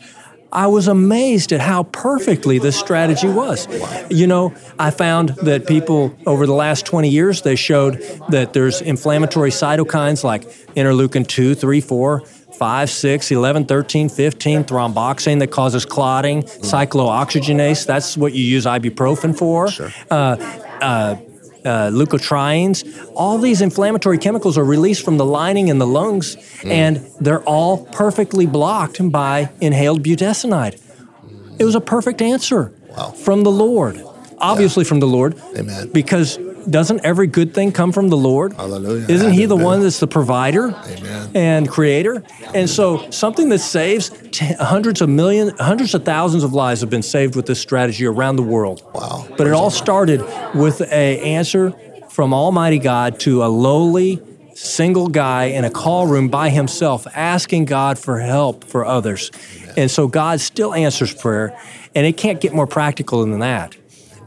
I 0.54 0.68
was 0.68 0.88
amazed 0.88 1.54
at 1.54 1.62
how 1.62 1.84
perfectly 1.84 2.60
this 2.60 2.78
strategy 2.78 3.28
was. 3.28 3.68
You 4.10 4.28
know, 4.28 4.54
I 4.78 4.92
found 4.92 5.30
that 5.44 5.66
people 5.66 6.16
over 6.26 6.46
the 6.46 6.54
last 6.54 6.86
20 6.86 7.10
years, 7.10 7.42
they 7.42 7.56
showed 7.56 8.02
that 8.30 8.54
there's 8.54 8.82
inflammatory 8.82 9.52
cytokines 9.52 10.24
like 10.24 10.44
interleukin 10.76 11.26
2, 11.26 11.56
3, 11.56 11.82
4, 11.82 12.20
5, 12.22 12.90
6, 12.90 13.32
11, 13.32 13.66
13, 13.66 14.10
15, 14.10 14.64
thromboxane 14.66 15.40
that 15.40 15.52
causes 15.52 15.86
clotting, 15.86 16.44
cyclooxygenase, 16.44 17.86
that's 17.86 18.18
what 18.18 18.34
you 18.34 18.44
use 18.44 18.66
ibuprofen 18.66 19.38
for. 19.38 19.68
Uh, 20.12 20.38
uh, 20.82 21.16
uh, 21.66 21.90
leukotrienes, 21.92 22.84
all 23.16 23.38
these 23.38 23.62
inflammatory 23.62 24.18
chemicals 24.18 24.58
are 24.58 24.64
released 24.66 25.04
from 25.06 25.18
the 25.18 25.26
lining 25.26 25.68
in 25.68 25.78
the 25.80 25.88
lungs, 25.88 26.36
and 26.64 26.98
they're 27.20 27.44
all 27.44 27.86
perfectly 27.86 28.46
blocked 28.46 29.00
by 29.12 29.50
inhaled 29.62 30.04
budesonide. 30.04 30.80
It 31.60 31.64
was 31.66 31.76
a 31.76 31.82
perfect 31.82 32.22
answer 32.22 32.74
Wow. 32.90 33.12
from 33.12 33.44
the 33.44 33.52
Lord, 33.52 34.04
obviously 34.40 34.84
from 34.84 35.00
the 35.00 35.08
Lord. 35.08 35.40
Amen. 35.58 35.90
Because 35.94 36.38
doesn't 36.70 37.06
every 37.06 37.28
good 37.28 37.54
thing 37.54 37.72
come 37.72 37.92
from 37.92 38.10
the 38.10 38.18
Lord? 38.18 38.54
Hallelujah. 38.54 39.08
Isn't 39.08 39.34
He 39.34 39.46
the 39.46 39.56
Amen. 39.56 39.66
one 39.66 39.82
that's 39.82 40.00
the 40.00 40.08
provider 40.08 40.70
Amen. 40.70 41.32
and 41.36 41.70
creator? 41.70 42.24
And 42.54 42.70
so 42.70 43.10
something 43.12 43.50
that 43.50 43.60
saves 43.60 44.10
t- 44.32 44.54
hundreds 44.60 45.02
of 45.02 45.10
millions, 45.10 45.54
hundreds 45.60 45.94
of 45.94 46.06
thousands 46.06 46.44
of 46.44 46.54
lives 46.54 46.82
have 46.82 46.90
been 46.90 47.02
saved 47.04 47.36
with 47.36 47.46
this 47.46 47.60
strategy 47.60 48.06
around 48.06 48.36
the 48.36 48.44
world. 48.44 48.84
Wow. 48.94 49.28
But 49.38 49.48
it 49.48 49.54
all 49.54 49.72
started 49.72 50.22
with 50.54 50.82
a 50.82 51.20
answer 51.22 51.74
from 52.10 52.34
Almighty 52.34 52.80
God 52.80 53.20
to 53.22 53.44
a 53.44 53.48
lowly 53.48 54.22
single 54.54 55.08
guy 55.08 55.46
in 55.46 55.64
a 55.64 55.70
call 55.70 56.08
room 56.08 56.28
by 56.28 56.50
himself 56.50 57.08
asking 57.16 57.66
God 57.66 57.98
for 57.98 58.20
help 58.20 58.64
for 58.64 58.86
others. 58.86 59.32
And 59.78 59.90
so 59.90 60.08
God 60.08 60.40
still 60.42 60.74
answers 60.74 61.14
prayer, 61.14 61.58
and 61.96 62.06
it 62.06 62.18
can't 62.18 62.42
get 62.42 62.54
more 62.54 62.68
practical 62.68 63.22
than 63.22 63.40
that. 63.40 63.76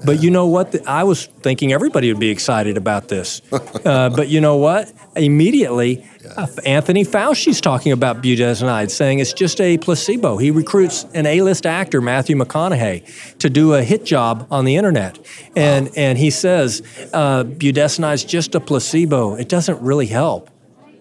But 0.04 0.22
you 0.22 0.30
know 0.30 0.46
what? 0.46 0.86
I 0.86 1.04
was 1.04 1.26
thinking 1.26 1.72
everybody 1.72 2.12
would 2.12 2.20
be 2.20 2.30
excited 2.30 2.76
about 2.76 3.08
this. 3.08 3.40
Uh, 3.84 4.08
but 4.08 4.28
you 4.28 4.40
know 4.40 4.56
what? 4.56 4.90
Immediately, 5.14 6.06
uh, 6.36 6.46
Anthony 6.64 7.04
Fauci's 7.04 7.60
talking 7.60 7.92
about 7.92 8.22
budesonide, 8.22 8.90
saying 8.90 9.18
it's 9.18 9.34
just 9.34 9.60
a 9.60 9.76
placebo. 9.76 10.38
He 10.38 10.50
recruits 10.50 11.04
an 11.12 11.26
A-list 11.26 11.66
actor, 11.66 12.00
Matthew 12.00 12.34
McConaughey, 12.34 13.38
to 13.38 13.50
do 13.50 13.74
a 13.74 13.82
hit 13.82 14.06
job 14.06 14.46
on 14.50 14.64
the 14.64 14.76
internet, 14.76 15.18
and 15.54 15.90
and 15.96 16.16
he 16.16 16.30
says 16.30 16.80
uh, 17.12 17.44
budesonide's 17.44 18.24
just 18.24 18.54
a 18.54 18.60
placebo. 18.60 19.34
It 19.34 19.50
doesn't 19.50 19.80
really 19.82 20.06
help. 20.06 20.48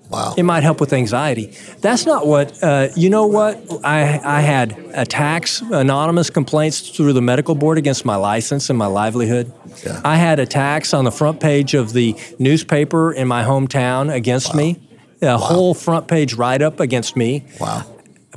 Wow. 0.10 0.36
It 0.38 0.44
might 0.44 0.62
help 0.64 0.80
with 0.80 0.94
anxiety. 0.94 1.54
That's 1.80 2.06
not 2.06 2.28
what, 2.28 2.62
uh, 2.62 2.90
you 2.96 3.10
know 3.10 3.26
what? 3.26 3.60
I, 3.84 4.20
I 4.24 4.42
had 4.42 4.78
attacks, 4.94 5.62
anonymous 5.62 6.30
complaints 6.30 6.90
through 6.96 7.14
the 7.14 7.22
medical 7.22 7.56
board 7.56 7.78
against 7.80 8.06
my 8.06 8.16
license 8.16 8.70
and 8.70 8.78
my 8.78 8.86
livelihood. 8.86 9.52
Yeah. 9.84 10.02
I 10.06 10.18
had 10.18 10.40
attacks 10.40 10.94
on 10.94 11.04
the 11.06 11.12
front 11.12 11.40
page 11.40 11.74
of 11.74 11.94
the 11.94 12.16
newspaper 12.38 13.12
in 13.12 13.28
my 13.28 13.44
hometown 13.44 14.14
against 14.14 14.54
me, 14.54 14.80
a 15.22 15.38
whole 15.38 15.74
front 15.74 16.08
page 16.08 16.36
write 16.36 16.62
up 16.62 16.80
against 16.80 17.16
me. 17.16 17.46
Wow. 17.60 17.84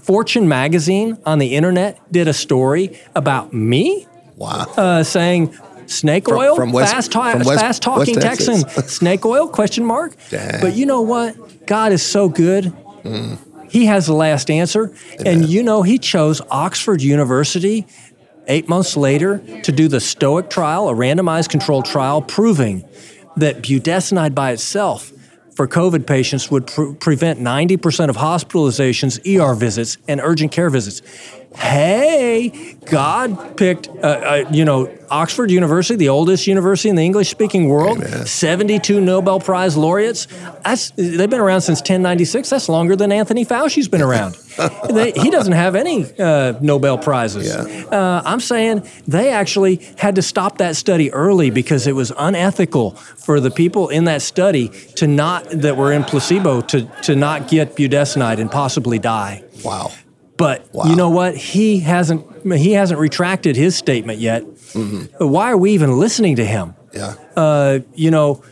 Fortune 0.00 0.48
magazine 0.48 1.18
on 1.26 1.38
the 1.40 1.56
internet 1.56 2.00
did 2.12 2.28
a 2.28 2.32
story 2.32 2.98
about 3.14 3.52
me 3.52 4.06
Wow. 4.36 4.66
uh, 4.76 5.02
saying 5.02 5.56
snake 5.86 6.28
oil, 6.28 6.56
from 6.56 6.72
West- 6.72 6.92
fast, 6.92 7.12
ta- 7.12 7.34
West- 7.44 7.60
fast 7.60 7.82
talking 7.82 8.14
Texan, 8.16 8.68
snake 8.88 9.24
oil 9.24 9.48
question 9.48 9.84
mark. 9.84 10.14
But 10.60 10.74
you 10.74 10.86
know 10.86 11.00
what? 11.02 11.66
God 11.66 11.92
is 11.92 12.02
so 12.02 12.28
good. 12.28 12.72
He 13.68 13.86
has 13.86 14.06
the 14.06 14.14
last 14.14 14.50
answer, 14.50 14.94
and 15.24 15.48
you 15.48 15.62
know 15.62 15.82
He 15.82 15.98
chose 15.98 16.40
Oxford 16.50 17.02
University 17.02 17.86
eight 18.48 18.68
months 18.68 18.96
later 18.96 19.38
to 19.62 19.72
do 19.72 19.88
the 19.88 19.98
STOIC 19.98 20.48
trial, 20.50 20.88
a 20.88 20.94
randomized 20.94 21.48
controlled 21.50 21.84
trial, 21.84 22.22
proving 22.22 22.84
that 23.36 23.62
budesonide 23.62 24.34
by 24.34 24.52
itself. 24.52 25.12
For 25.56 25.66
COVID 25.66 26.06
patients, 26.06 26.50
would 26.50 26.66
pre- 26.66 26.94
prevent 26.94 27.40
90% 27.40 28.10
of 28.10 28.16
hospitalizations, 28.16 29.18
ER 29.26 29.54
visits, 29.54 29.96
and 30.06 30.20
urgent 30.20 30.52
care 30.52 30.68
visits 30.68 31.00
hey, 31.56 32.76
God 32.84 33.56
picked, 33.56 33.88
uh, 33.88 33.92
uh, 33.92 34.44
you 34.50 34.64
know, 34.64 34.92
Oxford 35.10 35.50
University, 35.50 35.96
the 35.96 36.08
oldest 36.08 36.46
university 36.46 36.88
in 36.88 36.96
the 36.96 37.04
English 37.04 37.30
speaking 37.30 37.68
world, 37.68 38.04
72 38.04 39.00
Nobel 39.00 39.40
Prize 39.40 39.76
laureates. 39.76 40.26
That's, 40.64 40.90
they've 40.90 41.30
been 41.30 41.40
around 41.40 41.62
since 41.62 41.80
1096. 41.80 42.50
That's 42.50 42.68
longer 42.68 42.96
than 42.96 43.12
Anthony 43.12 43.44
Fauci's 43.44 43.88
been 43.88 44.02
around. 44.02 44.34
they, 44.90 45.12
he 45.12 45.30
doesn't 45.30 45.52
have 45.52 45.74
any 45.74 46.06
uh, 46.18 46.54
Nobel 46.60 46.98
Prizes. 46.98 47.48
Yeah. 47.48 47.86
Uh, 47.86 48.22
I'm 48.24 48.40
saying 48.40 48.86
they 49.06 49.30
actually 49.30 49.76
had 49.96 50.16
to 50.16 50.22
stop 50.22 50.58
that 50.58 50.76
study 50.76 51.12
early 51.12 51.50
because 51.50 51.86
it 51.86 51.94
was 51.94 52.12
unethical 52.18 52.92
for 52.92 53.40
the 53.40 53.50
people 53.50 53.88
in 53.88 54.04
that 54.04 54.22
study 54.22 54.68
to 54.96 55.06
not, 55.06 55.48
that 55.50 55.76
were 55.76 55.92
in 55.92 56.04
placebo, 56.04 56.60
to, 56.62 56.82
to 57.02 57.16
not 57.16 57.48
get 57.48 57.76
budesonide 57.76 58.38
and 58.40 58.50
possibly 58.50 58.98
die. 58.98 59.42
Wow. 59.64 59.92
But 60.36 60.68
Wow. 60.72 60.84
you 60.86 60.96
know 60.96 61.10
what? 61.10 61.36
He 61.36 61.78
hasn't 61.80 62.24
he 62.54 62.72
hasn't 62.72 63.00
retracted 63.00 63.56
his 63.56 63.74
statement 63.76 64.18
yet. 64.18 64.44
Mm-hmm. 64.44 65.24
Why 65.28 65.50
are 65.50 65.56
we 65.56 65.72
even 65.72 65.98
listening 65.98 66.36
to 66.36 66.44
him? 66.44 66.74
Yeah. 66.92 67.14
Uh, 67.34 67.80
you 67.94 68.10
know, 68.10 68.42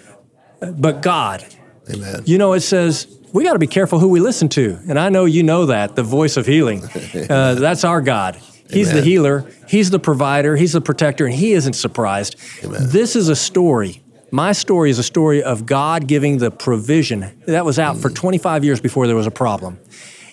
but 0.61 1.03
God, 1.03 1.45
Amen. 1.93 2.23
You 2.25 2.38
know, 2.38 2.55
it 2.55 2.61
says 2.61 3.07
we 3.33 3.45
got 3.45 3.53
to 3.55 3.59
be 3.59 3.67
careful 3.67 3.99
who 3.99 4.09
we 4.09 4.21
listen 4.21 4.49
to. 4.50 4.79
And 4.88 4.99
I 4.99 5.09
know 5.11 5.25
you 5.26 5.43
know 5.43 5.67
that, 5.67 5.97
the 5.97 6.03
voice 6.03 6.37
of 6.37 6.47
healing. 6.47 6.83
Uh, 7.31 7.55
that's 7.55 7.85
our 7.85 8.00
God. 8.00 8.38
He's 8.71 8.88
Amen. 8.91 9.03
the 9.03 9.09
healer, 9.09 9.45
He's 9.69 9.91
the 9.91 9.99
provider, 9.99 10.57
He's 10.57 10.73
the 10.73 10.81
protector, 10.81 11.26
and 11.26 11.35
He 11.35 11.53
isn't 11.53 11.75
surprised. 11.75 12.37
Amen. 12.64 12.81
This 12.88 13.14
is 13.14 13.29
a 13.29 13.37
story. 13.37 14.03
My 14.31 14.53
story 14.53 14.91
is 14.91 14.99
a 14.99 15.03
story 15.03 15.43
of 15.43 15.64
God 15.67 16.07
giving 16.09 16.38
the 16.38 16.50
provision 16.50 17.31
that 17.47 17.64
was 17.64 17.79
out 17.79 17.99
for 17.99 18.09
Mm. 18.11 18.14
25 18.14 18.64
years 18.64 18.81
before 18.81 19.07
there 19.07 19.14
was 19.17 19.26
a 19.26 19.31
problem. 19.31 19.79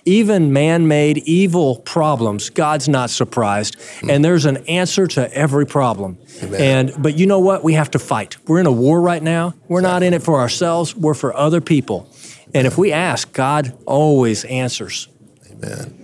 Even 0.06 0.52
man 0.52 0.88
made 0.88 1.20
evil 1.20 1.78
problems, 1.78 2.50
God's 2.50 2.90
not 2.90 3.10
surprised. 3.10 3.76
And 4.08 4.26
there's 4.26 4.46
an 4.46 4.58
answer 4.68 5.06
to 5.08 5.32
every 5.34 5.66
problem. 5.66 6.16
Mm. 6.16 6.44
Amen. 6.44 6.62
And 6.62 7.04
but 7.04 7.18
you 7.18 7.28
know 7.28 7.40
what? 7.40 7.64
We 7.64 7.74
have 7.74 7.92
to 7.92 8.00
fight. 8.00 8.38
We're 8.48 8.60
in 8.60 8.66
a 8.66 8.72
war 8.72 9.00
right 9.00 9.22
now. 9.22 9.54
We're 9.68 9.82
not 9.82 10.04
in 10.04 10.14
it 10.14 10.24
for 10.24 10.40
ourselves, 10.40 10.96
we're 10.96 11.14
for 11.14 11.36
other 11.36 11.62
people. 11.62 12.10
And 12.54 12.68
if 12.68 12.78
we 12.78 12.92
ask, 12.92 13.32
God 13.32 13.78
always 13.86 14.44
answers. 14.46 15.08
Amen. 15.52 16.02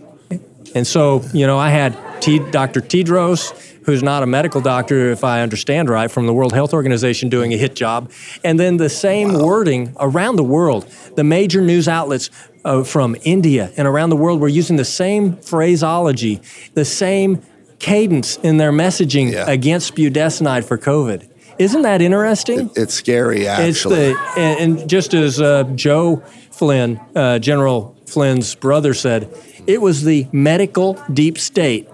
And 0.75 0.86
so, 0.86 1.24
you 1.34 1.48
know, 1.48 1.58
I 1.58 1.70
had 1.70 1.98
T, 2.22 2.39
Dr. 2.39 2.82
Tedros, 2.82 3.76
who's 3.88 4.03
not 4.03 4.22
a 4.22 4.25
medical 4.25 4.60
doctor, 4.60 5.12
if 5.12 5.24
I 5.24 5.41
understand 5.41 5.89
right, 5.89 6.12
from 6.12 6.27
the 6.27 6.34
World 6.34 6.51
Health 6.51 6.74
Organization 6.74 7.29
doing 7.29 7.53
a 7.53 7.58
hit 7.58 7.74
job. 7.74 8.12
And 8.44 8.60
then 8.60 8.75
the 8.75 8.89
same 8.89 9.34
wording 9.39 9.96
around 9.98 10.36
the 10.36 10.44
world. 10.44 10.86
The 11.15 11.24
major 11.24 11.62
news 11.62 11.88
outlets 11.88 12.29
uh, 12.65 12.84
from 12.84 13.15
India 13.24 13.72
and 13.77 13.88
around 13.88 14.10
the 14.10 14.17
world 14.17 14.41
were 14.41 14.50
using 14.50 14.75
the 14.75 14.84
same 14.86 15.38
phraseology, 15.38 16.41
the 16.74 16.84
same 16.84 17.41
cadence 17.79 18.36
in 18.38 18.58
their 18.58 18.74
messaging 18.74 19.32
Yeah. 19.32 19.50
against 19.50 19.96
budesonide 19.96 20.65
for 20.65 20.77
COVID. 20.77 21.25
Isn't 21.58 21.84
that 21.84 22.01
interesting? 22.01 22.70
It's 22.75 22.94
scary, 22.94 23.48
actually. 23.48 23.70
It's 23.70 23.84
the 23.84 24.15
and, 24.36 24.79
and 24.79 24.89
just 24.89 25.13
as 25.13 25.39
uh, 25.39 25.63
Joe 25.75 26.22
Flynn, 26.51 27.00
uh, 27.15 27.39
General 27.39 27.96
Flynn's 28.06 28.53
brother 28.53 28.94
said, 28.94 29.29
it 29.65 29.82
was 29.82 30.03
the 30.03 30.27
medical 30.34 31.01
deep 31.13 31.38
state 31.38 31.88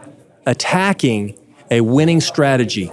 attacking 0.47 1.37
a 1.71 1.81
winning 1.81 2.21
strategy. 2.21 2.91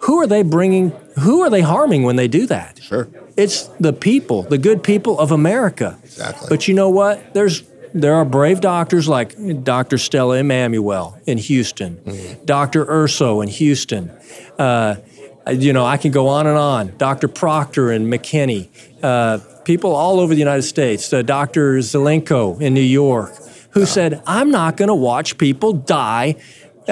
Who 0.00 0.18
are 0.20 0.26
they 0.26 0.42
bringing? 0.42 0.90
Who 1.20 1.42
are 1.42 1.50
they 1.50 1.60
harming 1.60 2.04
when 2.04 2.16
they 2.16 2.28
do 2.28 2.46
that? 2.46 2.80
Sure. 2.82 3.08
It's 3.36 3.64
the 3.78 3.92
people, 3.92 4.42
the 4.42 4.58
good 4.58 4.82
people 4.82 5.18
of 5.18 5.30
America. 5.30 5.98
Exactly. 6.02 6.48
But 6.48 6.68
you 6.68 6.74
know 6.74 6.88
what? 6.90 7.34
There's 7.34 7.62
there 7.92 8.14
are 8.14 8.24
brave 8.24 8.60
doctors 8.60 9.08
like 9.08 9.34
Dr. 9.64 9.98
Stella 9.98 10.38
Immanuel 10.38 11.18
in 11.26 11.38
Houston, 11.38 11.96
Mm-hmm. 11.96 12.44
Dr. 12.44 12.84
Urso 12.88 13.40
in 13.40 13.48
Houston. 13.48 14.10
Uh, 14.58 14.96
you 15.50 15.72
know, 15.72 15.84
I 15.84 15.96
can 15.96 16.12
go 16.12 16.28
on 16.28 16.46
and 16.46 16.56
on. 16.56 16.96
Dr. 16.98 17.26
Proctor 17.28 17.90
in 17.90 18.06
McKinney. 18.06 18.68
Uh, 19.02 19.38
people 19.64 19.94
all 19.94 20.20
over 20.20 20.32
the 20.34 20.38
United 20.38 20.62
States. 20.62 21.12
Uh, 21.12 21.22
Dr. 21.22 21.78
Zelenko 21.78 22.60
in 22.60 22.74
New 22.74 22.80
York, 22.80 23.32
who 23.70 23.84
said, 23.86 24.22
"I'm 24.26 24.50
not 24.50 24.76
going 24.76 24.88
to 24.88 24.94
watch 24.94 25.36
people 25.38 25.72
die." 25.72 26.36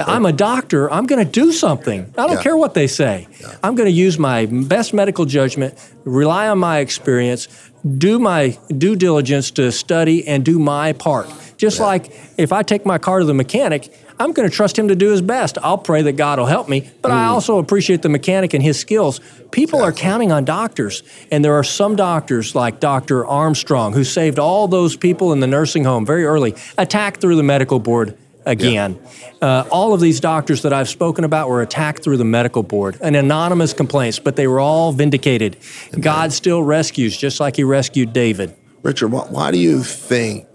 I'm 0.06 0.26
a 0.26 0.32
doctor. 0.32 0.90
I'm 0.90 1.06
going 1.06 1.24
to 1.24 1.30
do 1.30 1.52
something. 1.52 2.12
I 2.16 2.26
don't 2.26 2.36
Yeah. 2.36 2.42
care 2.42 2.56
what 2.56 2.74
they 2.74 2.86
say. 2.86 3.26
I'm 3.62 3.74
going 3.74 3.88
to 3.88 3.92
use 3.92 4.18
my 4.18 4.46
best 4.46 4.92
medical 4.94 5.24
judgment, 5.24 5.74
rely 6.04 6.48
on 6.48 6.58
my 6.58 6.78
experience, 6.78 7.48
do 7.96 8.18
my 8.18 8.58
due 8.76 8.96
diligence 8.96 9.50
to 9.52 9.72
study 9.72 10.26
and 10.26 10.44
do 10.44 10.58
my 10.58 10.92
part. 10.92 11.28
Just 11.56 11.80
like 11.80 12.12
if 12.36 12.52
I 12.52 12.62
take 12.62 12.86
my 12.86 12.98
car 12.98 13.18
to 13.18 13.24
the 13.24 13.34
mechanic, 13.34 13.92
I'm 14.20 14.32
going 14.32 14.48
to 14.48 14.54
trust 14.54 14.78
him 14.78 14.88
to 14.88 14.96
do 14.96 15.10
his 15.10 15.22
best. 15.22 15.58
I'll 15.62 15.78
pray 15.78 16.02
that 16.02 16.12
God 16.12 16.38
will 16.38 16.46
help 16.46 16.68
me, 16.68 16.90
but 17.02 17.12
I 17.12 17.26
mm. 17.26 17.28
also 17.28 17.58
appreciate 17.58 18.02
the 18.02 18.08
mechanic 18.08 18.52
and 18.52 18.62
his 18.62 18.78
skills. 18.78 19.20
People 19.52 19.80
are 19.80 19.92
counting 19.92 20.32
on 20.32 20.44
doctors, 20.44 21.02
and 21.30 21.44
there 21.44 21.54
are 21.54 21.64
some 21.64 21.94
doctors 21.94 22.54
like 22.54 22.80
Dr. 22.80 23.24
Armstrong 23.26 23.92
who 23.92 24.04
saved 24.04 24.38
all 24.38 24.66
those 24.66 24.96
people 24.96 25.32
in 25.32 25.40
the 25.40 25.46
nursing 25.46 25.84
home 25.84 26.04
very 26.04 26.24
early, 26.24 26.54
attacked 26.76 27.20
through 27.20 27.36
the 27.36 27.42
medical 27.44 27.78
board 27.78 28.16
again. 28.48 28.98
Uh, 29.40 29.64
all 29.70 29.94
of 29.94 30.00
these 30.00 30.20
doctors 30.20 30.62
that 30.62 30.72
I've 30.72 30.88
spoken 30.88 31.24
about 31.24 31.48
were 31.48 31.62
attacked 31.62 32.02
through 32.02 32.16
the 32.16 32.24
medical 32.24 32.62
board, 32.62 32.98
and 33.00 33.14
anonymous 33.14 33.72
complaints, 33.72 34.18
but 34.18 34.36
they 34.36 34.46
were 34.46 34.60
all 34.60 34.92
vindicated. 34.92 35.56
God 36.00 36.32
still 36.32 36.62
rescues, 36.62 37.16
just 37.16 37.38
like 37.38 37.56
He 37.56 37.64
rescued 37.64 38.12
David. 38.12 38.56
Richard, 38.82 39.08
why, 39.08 39.26
why 39.28 39.50
do 39.50 39.58
you 39.58 39.82
think, 39.82 40.46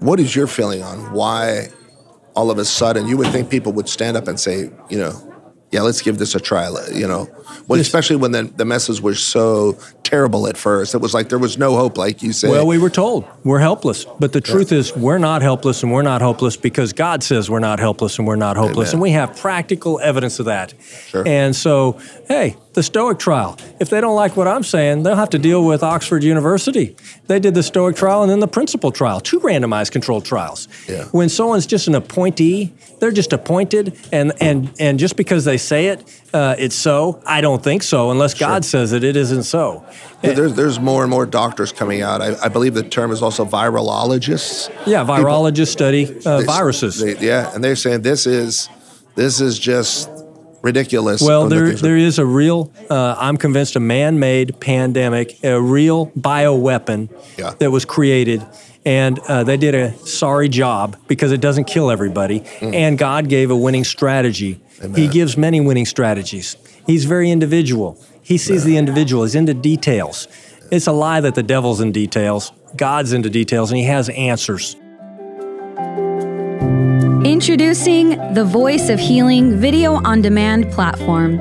what 0.00 0.20
is 0.20 0.34
your 0.34 0.46
feeling 0.46 0.82
on 0.82 1.12
why 1.12 1.68
all 2.34 2.50
of 2.50 2.58
a 2.58 2.64
sudden 2.64 3.06
you 3.06 3.16
would 3.16 3.28
think 3.28 3.50
people 3.50 3.72
would 3.72 3.88
stand 3.88 4.16
up 4.16 4.28
and 4.28 4.38
say, 4.38 4.70
you 4.88 4.98
know, 4.98 5.27
yeah, 5.70 5.82
let's 5.82 6.00
give 6.00 6.18
this 6.18 6.34
a 6.34 6.40
try, 6.40 6.70
you 6.92 7.06
know? 7.06 7.28
Well, 7.66 7.78
especially 7.78 8.16
when 8.16 8.32
the, 8.32 8.44
the 8.44 8.64
message 8.64 9.00
was 9.00 9.22
so 9.22 9.78
terrible 10.02 10.46
at 10.48 10.56
first. 10.56 10.94
It 10.94 10.98
was 10.98 11.12
like 11.12 11.28
there 11.28 11.38
was 11.38 11.58
no 11.58 11.76
hope, 11.76 11.98
like 11.98 12.22
you 12.22 12.32
said. 12.32 12.50
Well, 12.50 12.66
we 12.66 12.78
were 12.78 12.88
told 12.88 13.26
we're 13.44 13.58
helpless, 13.58 14.06
but 14.18 14.32
the 14.32 14.40
truth 14.40 14.72
is 14.72 14.96
we're 14.96 15.18
not 15.18 15.42
helpless 15.42 15.82
and 15.82 15.92
we're 15.92 16.02
not 16.02 16.22
hopeless 16.22 16.56
because 16.56 16.94
God 16.94 17.22
says 17.22 17.50
we're 17.50 17.58
not 17.58 17.78
helpless 17.78 18.18
and 18.18 18.26
we're 18.26 18.36
not 18.36 18.56
hopeless, 18.56 18.90
Amen. 18.90 18.94
and 18.94 19.02
we 19.02 19.10
have 19.10 19.36
practical 19.36 20.00
evidence 20.00 20.38
of 20.38 20.46
that. 20.46 20.72
Sure. 21.08 21.26
And 21.26 21.54
so, 21.54 22.00
hey, 22.26 22.56
the 22.78 22.82
Stoic 22.84 23.18
trial. 23.18 23.58
If 23.80 23.90
they 23.90 24.00
don't 24.00 24.14
like 24.14 24.36
what 24.36 24.46
I'm 24.46 24.62
saying, 24.62 25.02
they'll 25.02 25.16
have 25.16 25.30
to 25.30 25.38
deal 25.38 25.64
with 25.64 25.82
Oxford 25.82 26.22
University. 26.22 26.94
They 27.26 27.40
did 27.40 27.54
the 27.54 27.64
Stoic 27.64 27.96
trial 27.96 28.22
and 28.22 28.30
then 28.30 28.38
the 28.38 28.46
Principle 28.46 28.92
trial, 28.92 29.18
two 29.18 29.40
randomized 29.40 29.90
controlled 29.90 30.24
trials. 30.24 30.68
Yeah. 30.88 31.06
When 31.06 31.28
someone's 31.28 31.66
just 31.66 31.88
an 31.88 31.96
appointee, 31.96 32.72
they're 33.00 33.10
just 33.10 33.32
appointed, 33.32 33.98
and 34.12 34.32
and 34.40 34.70
and 34.78 34.98
just 35.00 35.16
because 35.16 35.44
they 35.44 35.56
say 35.56 35.86
it, 35.88 36.04
uh, 36.32 36.54
it's 36.56 36.76
so. 36.76 37.20
I 37.26 37.40
don't 37.40 37.62
think 37.62 37.82
so, 37.82 38.12
unless 38.12 38.34
God 38.34 38.64
says 38.64 38.92
it. 38.92 39.02
It 39.02 39.16
isn't 39.16 39.42
so. 39.42 39.84
Yeah, 40.22 40.34
there's, 40.34 40.54
there's 40.54 40.78
more 40.78 41.02
and 41.02 41.10
more 41.10 41.26
doctors 41.26 41.72
coming 41.72 42.00
out. 42.02 42.20
I, 42.22 42.36
I 42.44 42.48
believe 42.48 42.74
the 42.74 42.82
term 42.84 43.10
is 43.10 43.22
also 43.22 43.44
virologists. 43.44 44.70
Yeah, 44.86 45.04
virologists 45.04 45.68
study 45.68 46.06
uh, 46.24 46.38
They- 46.38 46.44
viruses. 46.44 47.00
they- 47.00 47.18
yeah, 47.18 47.52
and 47.54 47.62
they're 47.64 47.76
saying 47.76 48.02
this 48.02 48.24
is 48.26 48.68
this 49.16 49.40
is 49.40 49.58
just 49.58 50.08
ridiculous. 50.68 51.20
Well, 51.22 51.42
when 51.42 51.50
the 51.50 51.56
there, 51.56 51.72
there 51.74 51.96
is 51.96 52.18
a 52.18 52.24
real, 52.26 52.70
uh, 52.90 53.16
I'm 53.18 53.36
convinced, 53.36 53.76
a 53.76 53.80
man 53.80 54.18
made 54.18 54.60
pandemic, 54.60 55.42
a 55.44 55.60
real 55.60 56.06
bioweapon 56.16 57.08
Yeah. 57.36 57.54
that 57.58 57.70
was 57.70 57.84
created. 57.84 58.44
And 58.84 59.18
uh, 59.28 59.44
they 59.44 59.56
did 59.56 59.74
a 59.74 59.92
sorry 60.06 60.48
job 60.48 60.96
because 61.08 61.32
it 61.32 61.40
doesn't 61.40 61.64
kill 61.64 61.90
everybody. 61.90 62.42
And 62.60 62.96
God 62.96 63.28
gave 63.28 63.50
a 63.50 63.56
winning 63.56 63.84
strategy. 63.84 64.60
He 64.80 65.08
Mm. 65.08 65.12
Gives 65.12 65.36
many 65.36 65.60
winning 65.60 65.86
strategies. 65.86 66.56
He's 66.86 67.04
very 67.04 67.30
individual. 67.30 67.98
He 68.22 68.38
sees 68.38 68.62
the 68.64 68.76
individual, 68.76 69.24
he's 69.24 69.34
into 69.34 69.54
details. 69.54 70.28
It's 70.70 70.86
a 70.86 70.92
lie 70.92 71.20
that 71.22 71.34
the 71.34 71.42
devil's 71.42 71.80
in 71.80 71.92
details. 71.92 72.52
God's 72.76 73.12
into 73.12 73.30
details, 73.30 73.70
and 73.70 73.78
he 73.78 73.84
has 73.86 74.08
answers. 74.10 74.76
Introducing 77.28 78.32
the 78.32 78.42
Voice 78.42 78.88
of 78.88 78.98
Healing 78.98 79.58
video 79.58 79.96
on 80.02 80.22
demand 80.22 80.72
platform. 80.72 81.36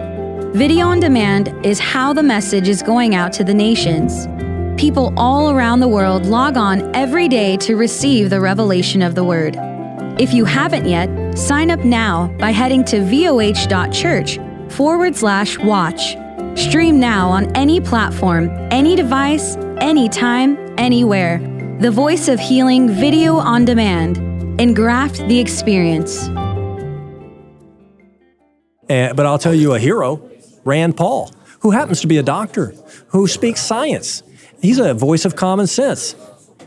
Video 0.51 0.86
on 0.86 1.00
demand 1.00 1.48
is 1.65 1.79
how 1.79 2.12
the 2.12 2.22
message 2.22 2.67
is 2.67 2.84
going 2.84 3.15
out 3.15 3.32
to 3.32 3.46
the 3.46 3.53
nations. 3.53 4.27
People 4.77 5.13
all 5.15 5.50
around 5.50 5.79
the 5.79 5.88
world 5.88 6.25
log 6.25 6.58
on 6.58 6.94
every 6.94 7.29
day 7.29 7.56
to 7.56 7.77
receive 7.77 8.29
the 8.29 8.41
revelation 8.41 9.01
of 9.01 9.15
the 9.15 9.24
Word. 9.24 9.56
If 10.20 10.34
you 10.34 10.44
haven't 10.44 10.89
yet, 10.89 11.38
sign 11.38 11.72
up 11.72 11.86
now 11.86 12.36
by 12.38 12.51
heading 12.51 12.84
to 12.84 12.98
voh.church 12.98 14.39
forward 14.75 15.15
slash 15.15 15.58
watch. 15.58 16.17
Stream 16.60 17.00
now 17.00 17.29
on 17.29 17.56
any 17.56 17.79
platform, 17.79 18.50
any 18.72 18.98
device, 18.98 19.56
anytime, 19.79 20.58
anywhere. 20.77 21.39
The 21.79 21.91
Voice 21.91 22.27
of 22.27 22.41
Healing 22.41 22.89
video 22.89 23.38
on 23.38 23.63
demand. 23.63 24.26
Engraft 24.60 25.28
the 25.28 25.40
experience. 25.40 26.28
Uh, 28.90 29.14
but 29.14 29.26
I'll 29.26 29.38
tell 29.38 29.54
you 29.54 29.74
a 29.74 29.80
hero, 29.80 30.28
Rand 30.64 30.98
Paul, 30.98 31.32
who 31.60 31.70
happens 31.72 32.02
to 32.02 32.08
be 32.08 32.18
a 32.18 32.24
doctor, 32.24 32.74
who 33.10 33.28
speaks 33.28 33.62
science. 33.62 34.24
He's 34.60 34.80
a 34.80 34.96
voice 34.96 35.26
of 35.26 35.36
common 35.36 35.68
sense. 35.68 36.16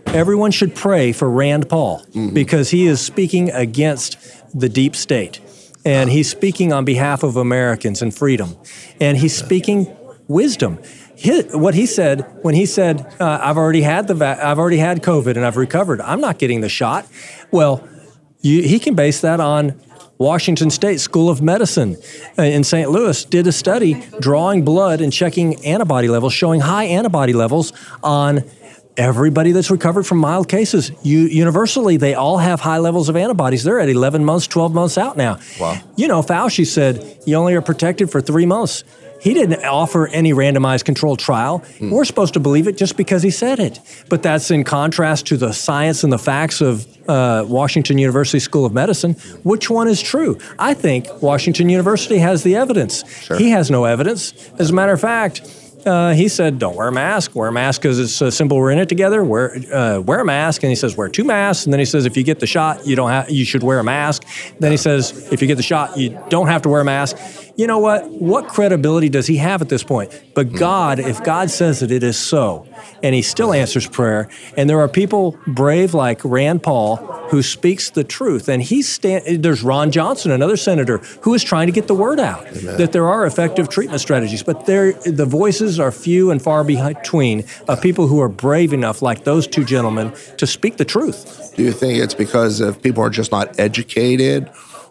Everyone 0.07 0.53
should 0.53 0.77
pray 0.77 1.11
for 1.11 1.29
Rand 1.29 1.69
Paul 1.69 2.05
because 2.33 2.71
he 2.71 2.87
is 2.87 3.01
speaking 3.01 3.51
against 3.51 4.17
the 4.59 4.69
deep 4.69 4.95
state. 4.95 5.41
And 5.85 6.11
he's 6.11 6.31
speaking 6.31 6.73
on 6.73 6.85
behalf 6.85 7.25
of 7.25 7.37
Americans 7.37 8.03
and 8.03 8.15
freedom. 8.15 8.57
And 9.01 9.17
he's 9.17 9.37
speaking 9.37 9.97
wisdom. 10.29 10.79
He, 11.21 11.43
what 11.53 11.75
he 11.75 11.85
said 11.85 12.27
when 12.41 12.55
he 12.55 12.65
said, 12.65 13.07
uh, 13.21 13.39
"I've 13.43 13.59
already 13.59 13.83
had 13.83 14.09
the 14.09 14.15
va- 14.15 14.39
I've 14.43 14.59
already 14.59 14.79
had 14.79 15.03
COVID 15.03 15.37
and 15.37 15.45
I've 15.45 15.59
recovered. 15.59 16.01
I'm 16.01 16.21
not 16.21 16.39
getting 16.39 16.63
the 16.63 16.71
shot." 16.71 17.07
Well, 17.51 17.87
you, 18.41 18.63
he 18.63 18.79
can 18.79 18.95
base 18.95 19.21
that 19.21 19.39
on 19.39 19.79
Washington 20.17 20.71
State 20.71 20.99
School 20.99 21.29
of 21.29 21.43
Medicine 21.43 21.99
uh, 22.39 22.43
in 22.43 22.65
St. 22.65 22.91
Louis 22.91 23.23
did 23.27 23.47
a 23.47 23.53
study 23.53 24.03
drawing 24.19 24.65
blood 24.65 25.03
and 25.03 25.13
checking 25.13 25.63
antibody 25.65 26.09
levels, 26.09 26.33
showing 26.33 26.61
high 26.61 26.85
antibody 26.85 27.35
levels 27.35 27.75
on 28.03 28.41
everybody 28.97 29.53
that's 29.53 29.71
recovered 29.71 30.05
from 30.05 30.19
mild 30.19 30.49
cases. 30.49 30.91
You, 31.03 31.21
universally, 31.21 31.99
they 31.99 32.15
all 32.15 32.39
have 32.39 32.61
high 32.61 32.79
levels 32.79 33.11
of 33.11 33.17
antibodies. 33.17 33.63
They're 33.63 33.81
at 33.81 33.89
11 33.89 34.25
months, 34.25 34.47
12 34.47 34.75
months 34.75 34.97
out 34.97 35.17
now. 35.17 35.39
Wow. 35.59 35.81
You 35.97 36.09
know, 36.09 36.23
Fauci 36.23 36.67
said 36.67 37.19
you 37.27 37.37
only 37.37 37.55
are 37.55 37.63
protected 37.63 38.11
for 38.11 38.21
three 38.21 38.47
months. 38.47 38.85
He 39.21 39.35
didn't 39.35 39.65
offer 39.65 40.07
any 40.09 40.33
randomized 40.33 40.85
controlled 40.85 41.19
trial. 41.19 41.61
Mm. 41.79 41.91
We're 41.91 42.05
supposed 42.05 42.35
to 42.35 42.41
believe 42.41 42.67
it 42.67 42.77
just 42.77 42.97
because 42.97 43.23
he 43.23 43.31
said 43.31 43.59
it. 43.59 43.81
But 44.09 44.23
that's 44.23 44.51
in 44.51 44.65
contrast 44.65 45.27
to 45.27 45.37
the 45.37 45.53
science 45.53 46.05
and 46.05 46.13
the 46.13 46.19
facts 46.19 46.61
of 46.61 46.87
uh, 47.09 47.45
Washington 47.47 47.99
University 47.99 48.41
School 48.41 48.65
of 48.65 48.73
Medicine. 48.73 49.15
Which 49.43 49.69
one 49.69 49.89
is 49.89 50.01
true? 50.01 50.39
I 50.59 50.75
think 50.75 51.07
Washington 51.23 51.69
University 51.69 52.19
has 52.19 52.43
the 52.43 52.57
evidence. 52.57 53.05
Sure. 53.23 53.37
He 53.37 53.51
has 53.51 53.71
no 53.71 53.85
evidence. 53.85 54.33
As 54.59 54.71
a 54.71 54.73
matter 54.73 54.93
of 54.93 55.01
fact, 55.01 55.43
uh, 55.87 56.13
he 56.13 56.29
said, 56.29 56.59
"Don't 56.59 56.77
wear 56.77 56.89
a 56.89 56.93
mask. 56.93 57.35
Wear 57.35 57.49
a 57.49 57.53
mask 57.53 57.83
because 57.83 57.99
it's 57.99 58.21
a 58.21 58.31
symbol 58.31 58.59
we're 58.59 58.71
in 58.71 58.79
it 58.79 58.89
together. 58.89 59.25
Wear 59.25 59.57
uh, 59.73 60.01
wear 60.01 60.21
a 60.21 60.25
mask." 60.25 60.63
And 60.63 60.71
he 60.71 60.77
says, 60.77 60.97
"Wear 60.97 61.09
two 61.09 61.25
masks." 61.25 61.65
And 61.65 61.73
then 61.73 61.79
he 61.79 61.87
says, 61.87 62.07
"If 62.07 62.17
you 62.17 62.23
get 62.23 62.41
the 62.41 62.47
shot, 62.47 62.87
you 62.87 62.97
don't 62.97 63.11
have. 63.11 63.31
You 63.31 63.45
should 63.45 63.63
wear 63.63 63.79
a 63.79 63.85
mask." 63.85 64.25
Then 64.59 64.71
he 64.71 64.77
says, 64.77 65.33
"If 65.33 65.41
you 65.41 65.49
get 65.49 65.57
the 65.57 65.63
shot, 65.63 65.97
you 65.97 66.19
don't 66.29 66.49
have 66.49 66.63
to 66.63 66.69
wear 66.69 66.81
a 66.83 66.85
mask." 66.85 67.17
You 67.61 67.67
know 67.67 67.79
what? 67.79 68.09
What 68.09 68.49
credibility 68.49 69.11
does 69.11 69.27
he 69.27 69.37
have 69.37 69.61
at 69.61 69.69
this 69.69 69.83
point? 69.83 70.19
But 70.35 70.47
hmm. 70.47 70.57
God, 70.57 70.99
if 70.99 71.23
God 71.23 71.51
says 71.51 71.83
it, 71.83 71.91
it 71.91 72.03
is 72.03 72.19
so 72.19 72.67
and 73.03 73.15
he 73.15 73.23
still 73.23 73.53
answers 73.53 73.87
prayer. 73.87 74.29
And 74.57 74.69
there 74.69 74.81
are 74.81 74.89
people 74.89 75.39
brave 75.47 75.95
like 75.95 76.21
Rand 76.25 76.63
Paul 76.63 76.97
who 77.31 77.43
speaks 77.43 77.91
the 77.91 78.05
truth. 78.05 78.49
And 78.49 78.63
he's 78.63 78.89
stand, 78.89 79.43
there's 79.43 79.63
Ron 79.63 79.91
Johnson, 79.91 80.31
another 80.31 80.57
senator, 80.57 80.99
who 81.23 81.35
is 81.35 81.45
trying 81.45 81.67
to 81.67 81.73
get 81.73 81.87
the 81.87 81.95
word 81.95 82.19
out 82.19 82.47
Amen. 82.57 82.77
that 82.79 82.93
there 82.93 83.09
are 83.09 83.27
effective 83.27 83.69
treatment 83.69 84.01
strategies. 84.01 84.43
But 84.43 84.67
there, 84.67 84.93
the 84.93 85.27
voices 85.27 85.79
are 85.79 85.93
few 85.93 86.31
and 86.31 86.43
far 86.43 86.65
between 86.65 87.45
of 87.69 87.81
people 87.81 88.07
who 88.07 88.21
are 88.21 88.29
brave 88.29 88.73
enough, 88.73 89.03
like 89.03 89.25
those 89.25 89.47
two 89.47 89.65
gentlemen, 89.65 90.13
to 90.39 90.47
speak 90.47 90.77
the 90.77 90.85
truth. 90.85 91.53
Do 91.57 91.63
you 91.63 91.73
think 91.73 92.03
it's 92.03 92.15
because 92.15 92.61
if 92.61 92.83
people 92.83 93.03
are 93.03 93.11
just 93.11 93.33
not 93.33 93.59
educated? 93.59 94.51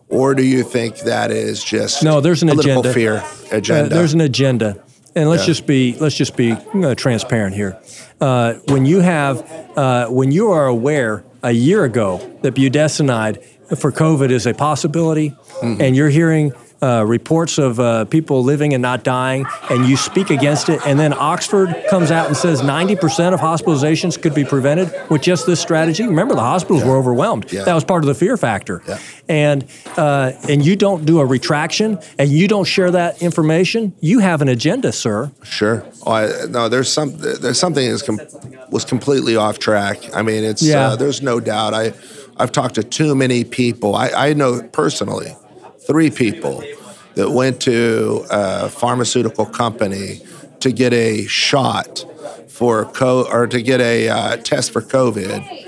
Or 0.10 0.34
do 0.34 0.44
you 0.44 0.64
think 0.64 1.00
that 1.02 1.32
is 1.32 1.64
just 1.64 2.04
no? 2.04 2.20
There's 2.20 2.42
an 2.42 2.50
agenda. 2.50 2.94
fear 2.94 3.24
agenda. 3.52 3.86
Uh, 3.86 4.00
there's 4.00 4.14
an 4.14 4.22
agenda 4.22 4.84
and 5.16 5.30
let's 5.30 5.44
yeah. 5.44 5.48
just 5.48 5.68
be 5.68 5.96
let's 6.00 6.16
just 6.16 6.36
be 6.36 6.52
uh, 6.52 6.96
transparent 6.96 7.56
here. 7.56 7.80
Uh, 8.22 8.56
when 8.68 8.86
you 8.86 9.00
have 9.00 9.42
uh, 9.78 10.08
when 10.08 10.32
you 10.32 10.52
are 10.52 10.68
aware 10.68 11.24
a 11.44 11.52
year 11.52 11.84
ago 11.84 12.18
that 12.42 12.54
budesonide 12.54 13.44
for 13.78 13.92
COVID 13.92 14.32
is 14.32 14.46
a 14.46 14.54
possibility, 14.54 15.32
mm-hmm. 15.32 15.82
and 15.82 15.96
you're 15.96 16.10
hearing 16.10 16.54
uh, 16.82 17.04
reports 17.06 17.58
of 17.58 17.80
uh, 17.80 18.06
people 18.06 18.44
living 18.44 18.74
and 18.74 18.82
not 18.82 19.04
dying, 19.04 19.46
and 19.70 19.86
you 19.86 19.98
speak 19.98 20.30
against 20.30 20.70
it, 20.70 20.80
and 20.86 21.00
then 21.00 21.14
Oxford 21.14 21.76
comes 21.90 22.12
out 22.12 22.28
and 22.28 22.38
says 22.38 22.62
90% 22.62 23.34
of 23.34 23.40
hospitalizations 23.40 24.22
could 24.22 24.34
be 24.34 24.46
prevented 24.46 24.94
with 25.10 25.22
just 25.22 25.46
this 25.46 25.60
strategy. 25.60 26.06
Remember, 26.06 26.36
the 26.36 26.42
hospitals 26.42 26.82
yeah. 26.82 26.90
were 26.90 26.98
overwhelmed. 26.98 27.52
Yeah. 27.52 27.64
That 27.64 27.74
was 27.74 27.84
part 27.84 28.04
of 28.04 28.08
the 28.08 28.16
fear 28.16 28.38
factor. 28.38 28.82
Yeah. 28.88 29.00
And 29.28 29.66
uh, 29.98 30.32
and 30.48 30.66
you 30.66 30.76
don't 30.76 31.06
do 31.06 31.20
a 31.20 31.26
retraction, 31.26 32.00
and 32.18 32.30
you 32.30 32.48
don't 32.48 32.66
share 32.66 32.92
that 32.92 33.22
information. 33.22 33.94
You 34.00 34.20
have 34.20 34.42
an 34.42 34.48
agenda, 34.48 34.92
sir. 34.92 35.32
Sure. 35.44 35.86
Oh, 36.06 36.12
I, 36.12 36.46
no, 36.50 36.70
there's 36.70 36.92
some 36.92 37.18
there's 37.18 37.60
something 37.60 37.92
that 37.92 38.04
com- 38.06 38.70
was 38.72 38.86
completely 38.86 39.36
off 39.36 39.60
track. 39.60 40.00
I 40.16 40.22
mean, 40.22 40.44
it's 40.44 40.64
yeah. 40.64 40.90
Uh, 40.90 40.96
there's 40.96 41.22
no 41.22 41.40
doubt. 41.40 41.74
I 41.74 41.94
I've 42.38 42.52
talked 42.52 42.76
to 42.76 42.84
too 42.84 43.16
many 43.16 43.44
people. 43.44 43.96
I, 43.96 44.10
I 44.10 44.34
know 44.34 44.64
personally 44.72 45.36
three 45.90 46.12
people 46.12 46.64
that 47.16 47.32
went 47.32 47.60
to 47.60 48.24
a 48.30 48.70
pharmaceutical 48.70 49.46
company 49.46 50.22
to 50.60 50.72
get 50.72 50.94
a 50.94 51.26
shot 51.26 52.06
for 52.48 52.86
co 52.86 53.28
or 53.28 53.48
to 53.48 53.60
get 53.62 53.82
a 53.82 54.08
uh, 54.08 54.38
test 54.38 54.72
for 54.72 54.82
COVID. 54.82 55.66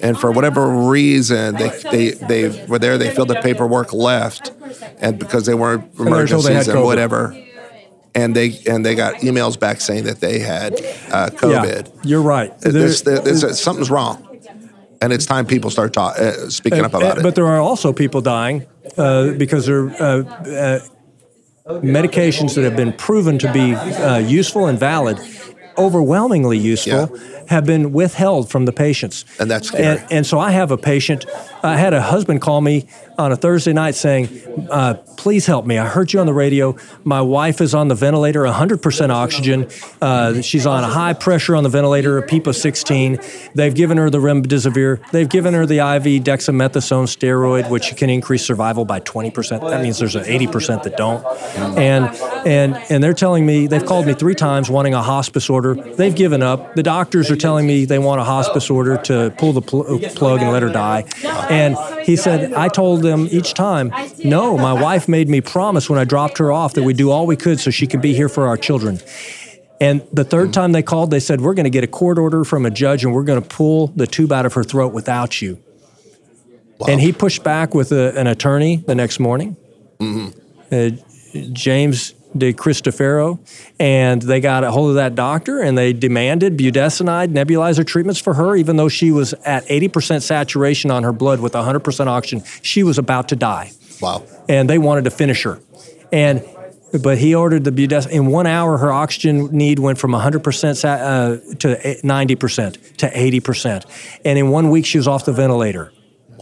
And 0.00 0.18
for 0.18 0.30
whatever 0.30 0.68
reason, 0.88 1.56
they, 1.56 1.70
they, 1.90 2.10
they 2.10 2.66
were 2.66 2.78
there, 2.78 2.98
they 2.98 3.10
filled 3.10 3.28
the 3.28 3.40
paperwork 3.40 3.92
left, 3.92 4.52
and 4.98 5.18
because 5.18 5.46
they 5.46 5.54
weren't 5.54 5.98
emergencies 5.98 6.68
and 6.68 6.82
whatever, 6.82 7.34
and 8.14 8.36
they 8.36 8.58
and 8.68 8.84
they 8.84 8.94
got 8.94 9.14
emails 9.16 9.58
back 9.58 9.80
saying 9.80 10.04
that 10.04 10.20
they 10.20 10.38
had 10.40 10.74
uh, 11.10 11.30
COVID. 11.30 11.86
Yeah, 11.86 12.00
you're 12.04 12.22
right. 12.22 12.56
There's, 12.60 13.02
there's, 13.02 13.40
there's, 13.40 13.60
something's 13.60 13.90
wrong 13.90 14.33
and 15.04 15.12
it's 15.12 15.26
time 15.26 15.46
people 15.46 15.70
start 15.70 15.92
talk, 15.92 16.18
uh, 16.18 16.48
speaking 16.48 16.78
and, 16.78 16.86
up 16.86 16.94
about 16.94 17.18
it. 17.18 17.22
But 17.22 17.34
there 17.34 17.46
are 17.46 17.60
also 17.60 17.92
people 17.92 18.20
dying 18.20 18.66
uh, 18.96 19.32
because 19.32 19.66
they're 19.66 19.90
uh, 19.90 20.22
uh, 20.22 20.80
medications 21.66 22.54
that 22.54 22.64
have 22.64 22.76
been 22.76 22.92
proven 22.92 23.38
to 23.38 23.52
be 23.52 23.74
uh, 23.74 24.18
useful 24.18 24.66
and 24.66 24.78
valid, 24.78 25.20
overwhelmingly 25.76 26.58
useful. 26.58 27.08
Yeah 27.10 27.30
have 27.48 27.64
been 27.64 27.92
withheld 27.92 28.50
from 28.50 28.64
the 28.64 28.72
patients. 28.72 29.24
And 29.38 29.50
that's 29.50 29.68
scary. 29.68 29.84
And, 29.84 30.12
and 30.12 30.26
so 30.26 30.38
I 30.38 30.50
have 30.50 30.70
a 30.70 30.78
patient. 30.78 31.26
I 31.62 31.76
had 31.76 31.94
a 31.94 32.02
husband 32.02 32.40
call 32.40 32.60
me 32.60 32.86
on 33.16 33.32
a 33.32 33.36
Thursday 33.36 33.72
night 33.72 33.94
saying, 33.94 34.28
uh, 34.70 34.94
"Please 35.16 35.46
help 35.46 35.66
me. 35.66 35.78
I 35.78 35.86
heard 35.86 36.12
you 36.12 36.20
on 36.20 36.26
the 36.26 36.34
radio. 36.34 36.76
My 37.04 37.20
wife 37.20 37.60
is 37.60 37.74
on 37.74 37.88
the 37.88 37.94
ventilator, 37.94 38.44
100% 38.44 39.10
oxygen. 39.10 39.68
Uh, 40.02 40.42
she's 40.42 40.66
on 40.66 40.84
a 40.84 40.88
high 40.88 41.12
pressure 41.12 41.54
on 41.56 41.62
the 41.62 41.68
ventilator, 41.68 42.18
a 42.18 42.22
PEEP 42.22 42.46
of 42.48 42.56
16. 42.56 43.18
They've 43.54 43.74
given 43.74 43.98
her 43.98 44.10
the 44.10 44.18
remdesivir. 44.18 45.10
They've 45.10 45.28
given 45.28 45.54
her 45.54 45.64
the 45.64 45.78
IV 45.78 46.24
dexamethasone 46.24 47.06
steroid, 47.06 47.70
which 47.70 47.96
can 47.96 48.10
increase 48.10 48.44
survival 48.44 48.84
by 48.84 49.00
20%. 49.00 49.60
That 49.70 49.82
means 49.82 49.98
there's 49.98 50.16
an 50.16 50.24
80% 50.24 50.82
that 50.82 50.96
don't. 50.96 51.24
And 51.78 52.04
and 52.46 52.76
and 52.90 53.02
they're 53.02 53.14
telling 53.14 53.46
me 53.46 53.66
they've 53.66 53.84
called 53.84 54.06
me 54.06 54.14
three 54.14 54.34
times 54.34 54.68
wanting 54.68 54.94
a 54.94 55.02
hospice 55.02 55.48
order. 55.48 55.74
They've 55.74 56.14
given 56.14 56.42
up. 56.42 56.74
The 56.74 56.82
doctors 56.82 57.30
are 57.30 57.33
telling 57.36 57.66
me 57.66 57.84
they 57.84 57.98
want 57.98 58.20
a 58.20 58.24
hospice 58.24 58.70
order 58.70 58.96
to 58.98 59.34
pull 59.38 59.52
the 59.52 59.62
pl- 59.62 60.00
plug 60.14 60.40
and 60.40 60.52
let 60.52 60.62
her 60.62 60.68
die. 60.68 61.04
And 61.50 61.76
he 62.04 62.16
said, 62.16 62.52
I 62.52 62.68
told 62.68 63.02
them 63.02 63.28
each 63.30 63.54
time, 63.54 63.92
no, 64.24 64.56
my 64.56 64.72
wife 64.72 65.08
made 65.08 65.28
me 65.28 65.40
promise 65.40 65.88
when 65.88 65.98
I 65.98 66.04
dropped 66.04 66.38
her 66.38 66.52
off 66.52 66.74
that 66.74 66.82
we'd 66.82 66.96
do 66.96 67.10
all 67.10 67.26
we 67.26 67.36
could 67.36 67.60
so 67.60 67.70
she 67.70 67.86
could 67.86 68.02
be 68.02 68.14
here 68.14 68.28
for 68.28 68.46
our 68.46 68.56
children. 68.56 69.00
And 69.80 70.06
the 70.12 70.24
third 70.24 70.52
time 70.52 70.72
they 70.72 70.82
called, 70.82 71.10
they 71.10 71.20
said, 71.20 71.40
We're 71.40 71.54
going 71.54 71.64
to 71.64 71.70
get 71.70 71.84
a 71.84 71.88
court 71.88 72.18
order 72.18 72.44
from 72.44 72.64
a 72.64 72.70
judge 72.70 73.04
and 73.04 73.12
we're 73.12 73.24
going 73.24 73.42
to 73.42 73.48
pull 73.48 73.88
the 73.88 74.06
tube 74.06 74.32
out 74.32 74.46
of 74.46 74.54
her 74.54 74.62
throat 74.62 74.92
without 74.92 75.42
you. 75.42 75.62
Wow. 76.78 76.86
And 76.88 77.00
he 77.00 77.12
pushed 77.12 77.42
back 77.44 77.74
with 77.74 77.92
a, 77.92 78.18
an 78.18 78.26
attorney 78.26 78.76
the 78.76 78.94
next 78.94 79.20
morning. 79.20 79.56
Mm-hmm. 79.98 80.38
Uh, 80.72 81.50
James 81.52 82.14
de 82.36 82.52
Cristofaro, 82.52 83.38
and 83.78 84.20
they 84.22 84.40
got 84.40 84.64
a 84.64 84.70
hold 84.70 84.90
of 84.90 84.94
that 84.96 85.14
doctor 85.14 85.60
and 85.60 85.76
they 85.76 85.92
demanded 85.92 86.56
budesonide 86.56 87.28
nebulizer 87.28 87.86
treatments 87.86 88.20
for 88.20 88.34
her, 88.34 88.56
even 88.56 88.76
though 88.76 88.88
she 88.88 89.10
was 89.10 89.32
at 89.44 89.64
80% 89.66 90.22
saturation 90.22 90.90
on 90.90 91.02
her 91.02 91.12
blood 91.12 91.40
with 91.40 91.52
100% 91.52 92.06
oxygen. 92.06 92.44
She 92.62 92.82
was 92.82 92.98
about 92.98 93.28
to 93.28 93.36
die. 93.36 93.72
Wow. 94.00 94.24
And 94.48 94.68
they 94.68 94.78
wanted 94.78 95.04
to 95.04 95.10
finish 95.10 95.42
her. 95.44 95.60
And 96.12 96.44
but 97.02 97.18
he 97.18 97.34
ordered 97.34 97.64
the 97.64 97.72
budesonide. 97.72 98.10
In 98.10 98.26
one 98.26 98.46
hour, 98.46 98.78
her 98.78 98.92
oxygen 98.92 99.48
need 99.48 99.80
went 99.80 99.98
from 99.98 100.12
100% 100.12 100.84
uh, 100.84 101.56
to 101.56 101.76
90% 101.76 102.96
to 102.98 103.10
80%. 103.10 104.20
And 104.24 104.38
in 104.38 104.50
one 104.50 104.70
week, 104.70 104.86
she 104.86 104.98
was 104.98 105.08
off 105.08 105.24
the 105.24 105.32
ventilator. 105.32 105.92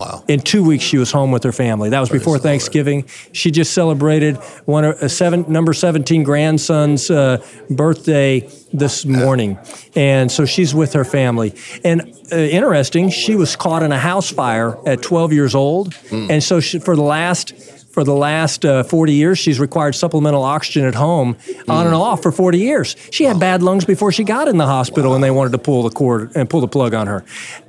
Wow. 0.02 0.24
In 0.26 0.40
two 0.40 0.64
weeks, 0.64 0.82
she 0.82 0.98
was 0.98 1.12
home 1.12 1.30
with 1.30 1.44
her 1.44 1.52
family. 1.52 1.90
That 1.90 2.00
was 2.00 2.08
Praise 2.08 2.22
before 2.22 2.38
Thanksgiving. 2.38 3.06
She 3.30 3.52
just 3.52 3.72
celebrated 3.72 4.36
one 4.64 4.84
of 4.84 5.00
a 5.00 5.08
seven, 5.08 5.44
number 5.46 5.72
17 5.72 6.24
grandson's 6.24 7.08
uh, 7.08 7.44
birthday 7.70 8.48
this 8.72 9.04
morning. 9.04 9.58
And 9.94 10.30
so 10.30 10.44
she's 10.44 10.74
with 10.74 10.92
her 10.94 11.04
family. 11.04 11.54
And 11.84 12.00
uh, 12.32 12.36
interesting, 12.36 13.10
she 13.10 13.36
was 13.36 13.54
caught 13.54 13.84
in 13.84 13.92
a 13.92 13.98
house 13.98 14.28
fire 14.28 14.76
at 14.88 15.02
12 15.02 15.32
years 15.32 15.54
old. 15.54 15.94
Mm. 16.10 16.30
And 16.30 16.42
so 16.42 16.58
she, 16.58 16.80
for 16.80 16.96
the 16.96 17.02
last 17.02 17.52
for 17.92 18.04
the 18.04 18.14
last 18.14 18.64
uh, 18.64 18.82
40 18.82 19.12
years, 19.12 19.38
she's 19.38 19.60
required 19.60 19.94
supplemental 19.94 20.42
oxygen 20.42 20.86
at 20.86 20.94
home 20.94 21.34
mm. 21.34 21.68
on 21.68 21.86
and 21.86 21.94
off 21.94 22.22
for 22.22 22.32
40 22.32 22.58
years. 22.58 22.96
She 23.10 23.24
had 23.24 23.38
bad 23.38 23.62
lungs 23.62 23.84
before 23.84 24.10
she 24.10 24.24
got 24.24 24.48
in 24.48 24.56
the 24.56 24.66
hospital 24.66 25.10
wow. 25.10 25.14
and 25.16 25.24
they 25.24 25.30
wanted 25.30 25.52
to 25.52 25.58
pull 25.58 25.82
the 25.82 25.90
cord 25.90 26.32
and 26.34 26.48
pull 26.48 26.62
the 26.62 26.68
plug 26.68 26.94
on 26.94 27.06
her. 27.06 27.24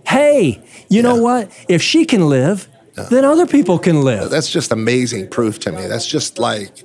Hey, 0.08 0.64
you 0.90 0.98
yeah. 0.98 1.02
know 1.02 1.22
what? 1.22 1.52
If 1.68 1.82
she 1.82 2.06
can 2.06 2.30
live, 2.30 2.70
yeah. 2.98 3.04
then 3.10 3.26
other 3.26 3.46
people 3.46 3.78
can 3.78 4.02
live. 4.02 4.30
That's 4.30 4.50
just 4.50 4.72
amazing 4.72 5.30
proof 5.30 5.60
to 5.60 5.72
me. 5.74 5.88
That's 5.88 6.08
just 6.08 6.40
like, 6.40 6.82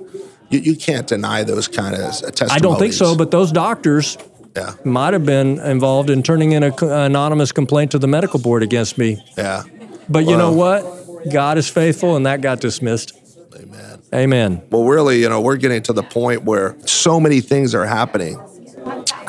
you, 0.49 0.59
you 0.59 0.75
can't 0.75 1.07
deny 1.07 1.43
those 1.43 1.69
kind 1.69 1.95
of 1.95 2.11
testimonies. 2.11 2.51
I 2.51 2.59
don't 2.59 2.77
think 2.77 2.93
so, 2.93 3.15
but 3.15 3.31
those 3.31 3.53
doctors 3.53 4.17
yeah. 4.55 4.75
might 4.83 5.13
have 5.13 5.25
been 5.25 5.59
involved 5.59 6.09
in 6.09 6.23
turning 6.23 6.51
in 6.51 6.63
an 6.63 6.73
anonymous 6.81 7.53
complaint 7.53 7.91
to 7.91 7.99
the 7.99 8.07
medical 8.07 8.39
board 8.39 8.63
against 8.63 8.97
me. 8.97 9.23
Yeah. 9.37 9.63
But 10.09 10.25
well, 10.25 10.31
you 10.31 10.37
know 10.37 10.51
what? 10.51 10.99
God 11.31 11.57
is 11.57 11.69
faithful, 11.69 12.15
and 12.15 12.25
that 12.25 12.41
got 12.41 12.59
dismissed. 12.59 13.13
Amen. 13.55 14.01
Amen. 14.13 14.61
Well, 14.69 14.85
really, 14.85 15.21
you 15.21 15.29
know, 15.29 15.41
we're 15.41 15.57
getting 15.57 15.81
to 15.83 15.93
the 15.93 16.03
point 16.03 16.43
where 16.43 16.75
so 16.85 17.19
many 17.19 17.41
things 17.41 17.73
are 17.75 17.85
happening, 17.85 18.39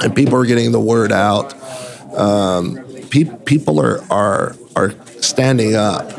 and 0.02 0.14
people 0.14 0.36
are 0.36 0.46
getting 0.46 0.72
the 0.72 0.80
word 0.80 1.12
out. 1.12 1.54
Um, 2.14 2.78
pe- 3.10 3.36
people 3.44 3.80
are 3.80 4.02
are 4.10 4.54
are 4.76 4.92
standing 5.20 5.74
up. 5.74 6.18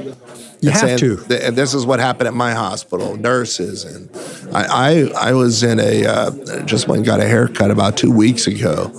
You 0.61 0.69
have 0.69 0.99
to. 0.99 1.17
Th- 1.17 1.41
and 1.41 1.55
this 1.55 1.73
is 1.73 1.85
what 1.85 1.99
happened 1.99 2.27
at 2.27 2.33
my 2.35 2.53
hospital. 2.53 3.15
Nurses 3.17 3.83
and 3.83 4.09
I, 4.55 5.09
I, 5.15 5.29
I 5.29 5.33
was 5.33 5.63
in 5.63 5.79
a 5.79 6.05
uh, 6.05 6.63
just 6.65 6.87
went 6.87 6.97
and 6.97 7.05
got 7.05 7.19
a 7.19 7.27
haircut 7.27 7.71
about 7.71 7.97
two 7.97 8.11
weeks 8.11 8.45
ago, 8.45 8.91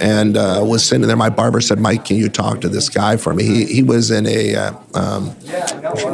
and 0.00 0.36
uh, 0.36 0.60
was 0.62 0.84
sitting 0.84 1.06
there. 1.06 1.16
My 1.16 1.30
barber 1.30 1.60
said, 1.62 1.78
"Mike, 1.78 2.04
can 2.04 2.16
you 2.16 2.28
talk 2.28 2.60
to 2.60 2.68
this 2.68 2.88
guy 2.90 3.16
for 3.16 3.32
me?" 3.32 3.44
He 3.44 3.64
he 3.66 3.82
was 3.82 4.10
in 4.10 4.26
a 4.26 4.54
uh, 4.54 4.72
um, 4.94 5.34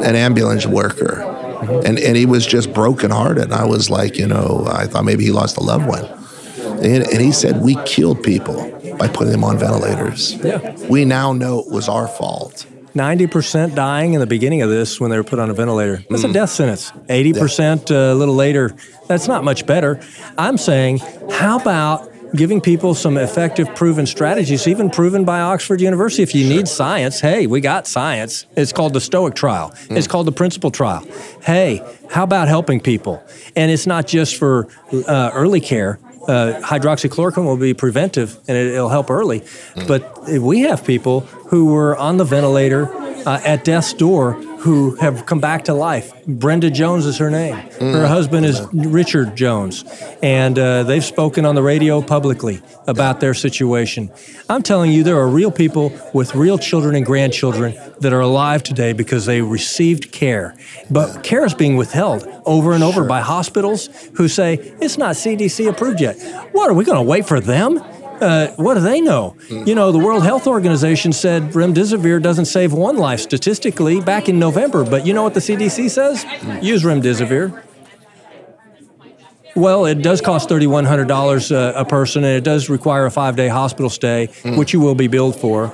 an 0.03 0.15
ambulance 0.15 0.65
worker, 0.65 1.21
and 1.69 1.99
and 1.99 2.15
he 2.17 2.25
was 2.25 2.45
just 2.45 2.73
brokenhearted. 2.73 3.43
And 3.45 3.53
I 3.53 3.65
was 3.65 3.89
like, 3.89 4.17
you 4.17 4.27
know, 4.27 4.65
I 4.69 4.85
thought 4.87 5.05
maybe 5.05 5.23
he 5.23 5.31
lost 5.31 5.57
a 5.57 5.61
loved 5.63 5.87
one, 5.87 6.05
and, 6.83 7.03
and 7.07 7.21
he 7.21 7.31
said 7.31 7.61
we 7.61 7.75
killed 7.85 8.23
people 8.23 8.71
by 8.99 9.07
putting 9.07 9.31
them 9.31 9.43
on 9.43 9.57
ventilators. 9.57 10.33
Yeah. 10.35 10.75
We 10.89 11.05
now 11.05 11.33
know 11.33 11.59
it 11.59 11.69
was 11.71 11.89
our 11.89 12.07
fault. 12.07 12.65
90% 12.95 13.75
dying 13.75 14.13
in 14.13 14.21
the 14.21 14.25
beginning 14.25 14.61
of 14.61 14.69
this 14.69 15.01
when 15.01 15.11
they 15.11 15.17
were 15.17 15.23
put 15.25 15.37
on 15.37 15.49
a 15.49 15.53
ventilator. 15.53 15.97
That's 16.09 16.23
Mm. 16.23 16.29
a 16.29 16.33
death 16.33 16.49
sentence. 16.49 16.91
80% 17.09 17.91
uh, 17.91 18.13
a 18.13 18.15
little 18.15 18.35
later. 18.35 18.73
That's 19.09 19.27
not 19.27 19.43
much 19.43 19.65
better. 19.65 19.99
I'm 20.37 20.57
saying, 20.57 20.99
how 21.29 21.59
about 21.59 22.09
giving 22.35 22.61
people 22.61 22.93
some 22.93 23.17
effective, 23.17 23.73
proven 23.75 24.05
strategies, 24.05 24.67
even 24.67 24.89
proven 24.89 25.25
by 25.25 25.39
Oxford 25.41 25.81
University? 25.81 26.23
If 26.23 26.35
you 26.35 26.47
need 26.47 26.67
science, 26.67 27.19
hey, 27.19 27.47
we 27.47 27.61
got 27.61 27.87
science. 27.87 28.45
It's 28.55 28.71
called 28.73 28.93
the 28.93 29.01
Stoic 29.01 29.35
trial, 29.35 29.71
Mm. 29.87 29.97
it's 29.97 30.07
called 30.07 30.27
the 30.27 30.31
Principle 30.31 30.71
trial. 30.71 31.05
Hey, 31.43 31.81
how 32.09 32.23
about 32.23 32.47
helping 32.47 32.79
people? 32.79 33.23
And 33.55 33.71
it's 33.71 33.87
not 33.87 34.07
just 34.07 34.35
for 34.35 34.67
uh, 35.07 35.31
early 35.33 35.61
care. 35.61 35.99
Uh, 36.27 36.59
hydroxychloroquine 36.63 37.45
will 37.45 37.55
be 37.57 37.73
preventive 37.75 38.37
and 38.47 38.57
it, 38.57 38.71
will 38.73 38.89
help 38.89 39.11
early. 39.11 39.43
But 39.87 40.27
we 40.27 40.61
have 40.61 40.83
people 40.83 41.19
who 41.51 41.65
were 41.67 41.95
on 41.97 42.17
the 42.17 42.23
ventilator 42.23 42.91
uh, 43.27 43.41
at 43.45 43.63
death's 43.63 43.93
door 43.93 44.33
who 44.65 44.95
have 44.95 45.27
come 45.27 45.39
back 45.39 45.65
to 45.65 45.75
life. 45.75 46.11
Brenda 46.25 46.71
Jones 46.71 47.05
is 47.05 47.19
her 47.19 47.29
name. 47.29 47.55
Her 47.79 48.07
husband 48.07 48.47
is 48.47 48.65
Richard 48.73 49.35
Jones. 49.35 49.85
And 50.23 50.57
uh, 50.57 50.81
they've 50.81 51.05
spoken 51.05 51.45
on 51.45 51.53
the 51.53 51.61
radio 51.61 52.01
publicly 52.01 52.63
about 52.87 53.19
their 53.19 53.35
situation. 53.35 54.09
I'm 54.49 54.63
telling 54.63 54.91
you, 54.91 55.03
there 55.03 55.19
are 55.19 55.27
real 55.27 55.51
people 55.51 55.93
with 56.15 56.33
real 56.33 56.57
children 56.57 56.95
and 56.95 57.05
grandchildren 57.05 57.75
that 57.99 58.11
are 58.11 58.21
alive 58.21 58.63
today 58.63 58.91
because 58.91 59.27
they 59.27 59.43
received 59.43 60.11
care. 60.11 60.55
But 60.89 61.23
care 61.23 61.45
is 61.45 61.53
being 61.53 61.77
withheld 61.77 62.27
over 62.47 62.73
and 62.73 62.83
over 62.83 63.03
by 63.03 63.21
hospitals 63.21 63.89
who 64.15 64.27
say, 64.27 64.55
it's 64.81 64.97
not 64.97 65.13
CDC 65.13 65.69
approved 65.69 66.01
yet. 66.01 66.15
What, 66.53 66.71
are 66.71 66.73
we 66.73 66.85
going 66.85 66.97
to 66.97 67.03
wait 67.03 67.27
for 67.27 67.39
them? 67.39 67.83
Uh, 68.21 68.47
what 68.55 68.75
do 68.75 68.79
they 68.79 69.01
know? 69.01 69.35
You 69.49 69.75
know, 69.75 69.91
the 69.91 69.99
World 69.99 70.23
Health 70.23 70.47
Organization 70.47 71.11
said 71.11 71.51
remdesivir 71.51 72.21
doesn't 72.21 72.45
save 72.45 72.73
one 72.73 72.97
life 72.97 73.19
statistically 73.19 73.99
back 74.01 74.29
in 74.29 74.39
November, 74.39 74.83
but 74.83 75.05
you 75.05 75.13
know 75.13 75.23
what 75.23 75.33
the 75.33 75.39
CDC 75.39 75.89
says? 75.89 76.25
Use 76.63 76.83
remdesivir. 76.83 77.61
Well, 79.55 79.85
it 79.85 80.01
does 80.01 80.19
cost 80.19 80.49
$3,100 80.49 81.51
uh, 81.51 81.79
a 81.79 81.85
person, 81.85 82.23
and 82.25 82.35
it 82.35 82.43
does 82.43 82.69
require 82.69 83.05
a 83.05 83.11
five 83.11 83.35
day 83.35 83.47
hospital 83.47 83.89
stay, 83.89 84.27
which 84.43 84.73
you 84.73 84.79
will 84.81 84.95
be 84.95 85.07
billed 85.07 85.35
for. 85.39 85.73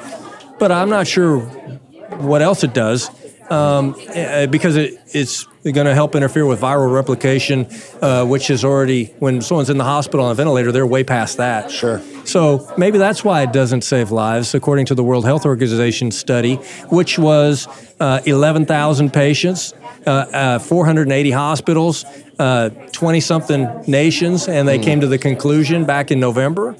But 0.60 0.72
I'm 0.72 0.90
not 0.90 1.08
sure 1.08 1.40
what 1.40 2.42
else 2.44 2.64
it 2.64 2.74
does 2.74 3.10
um, 3.50 3.96
uh, 4.16 4.46
because 4.48 4.76
it, 4.76 5.00
it's 5.08 5.48
going 5.64 5.86
to 5.86 5.94
help 5.94 6.16
interfere 6.16 6.46
with 6.46 6.60
viral 6.60 6.92
replication, 6.92 7.68
uh, 8.02 8.26
which 8.26 8.50
is 8.50 8.64
already, 8.66 9.06
when 9.20 9.42
someone's 9.42 9.70
in 9.70 9.78
the 9.78 9.84
hospital 9.84 10.26
on 10.26 10.32
a 10.32 10.36
ventilator, 10.36 10.72
they're 10.72 10.88
way 10.88 11.04
past 11.04 11.38
that. 11.38 11.70
Sure. 11.70 12.02
So 12.26 12.72
maybe 12.78 12.98
that's 12.98 13.24
why 13.24 13.44
it 13.44 13.54
doesn't 13.54 13.82
save 13.84 14.12
lives, 14.12 14.56
according 14.56 14.88
to 14.88 14.96
the 14.96 15.04
World 15.04 15.26
Health 15.26 15.46
Organization 15.46 16.12
study, 16.12 16.56
which 16.90 17.20
was 17.20 17.68
uh, 18.00 18.22
11,000 18.26 19.14
patients, 19.14 19.74
uh, 20.08 20.10
uh, 20.10 20.60
480 20.60 21.32
hospitals, 21.32 22.06
20 22.38 23.20
something 23.20 23.84
nations, 23.88 24.48
and 24.48 24.68
they 24.68 24.80
came 24.80 25.00
to 25.02 25.08
the 25.08 25.20
conclusion 25.20 25.86
back 25.86 26.10
in 26.10 26.20
November. 26.20 26.76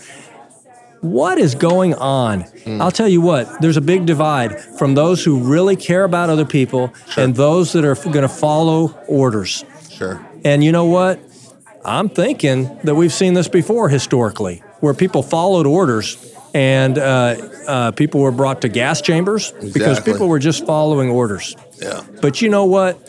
What 1.02 1.40
is 1.40 1.56
going 1.56 1.96
on? 1.96 2.46
I'll 2.80 2.92
tell 2.92 3.08
you 3.08 3.22
what, 3.22 3.60
there's 3.60 3.78
a 3.78 3.82
big 3.82 4.06
divide 4.06 4.60
from 4.78 4.94
those 4.94 5.24
who 5.26 5.40
really 5.40 5.76
care 5.76 6.04
about 6.04 6.30
other 6.30 6.46
people 6.46 6.94
and 7.18 7.36
those 7.36 7.74
that 7.74 7.84
are 7.84 7.96
going 7.96 8.22
to 8.22 8.30
follow 8.30 8.96
orders. 9.08 9.66
Sure. 9.90 10.26
And 10.46 10.64
you 10.64 10.72
know 10.72 10.86
what? 10.86 11.20
I'm 11.84 12.08
thinking 12.10 12.80
that 12.84 12.94
we've 12.94 13.14
seen 13.14 13.34
this 13.34 13.48
before 13.48 13.90
historically, 13.90 14.64
where 14.80 14.94
people 14.94 15.24
followed 15.24 15.66
orders 15.66 16.36
and 16.54 16.98
uh, 17.00 17.36
uh, 17.68 17.92
people 17.92 18.22
were 18.22 18.32
brought 18.32 18.62
to 18.62 18.70
gas 18.70 19.02
chambers 19.02 19.52
because 19.74 20.00
people 20.00 20.28
were 20.28 20.40
just 20.40 20.66
following 20.66 21.10
orders. 21.10 21.56
Yeah. 21.82 22.04
But 22.22 22.42
you 22.42 22.50
know 22.50 22.66
what? 22.66 23.00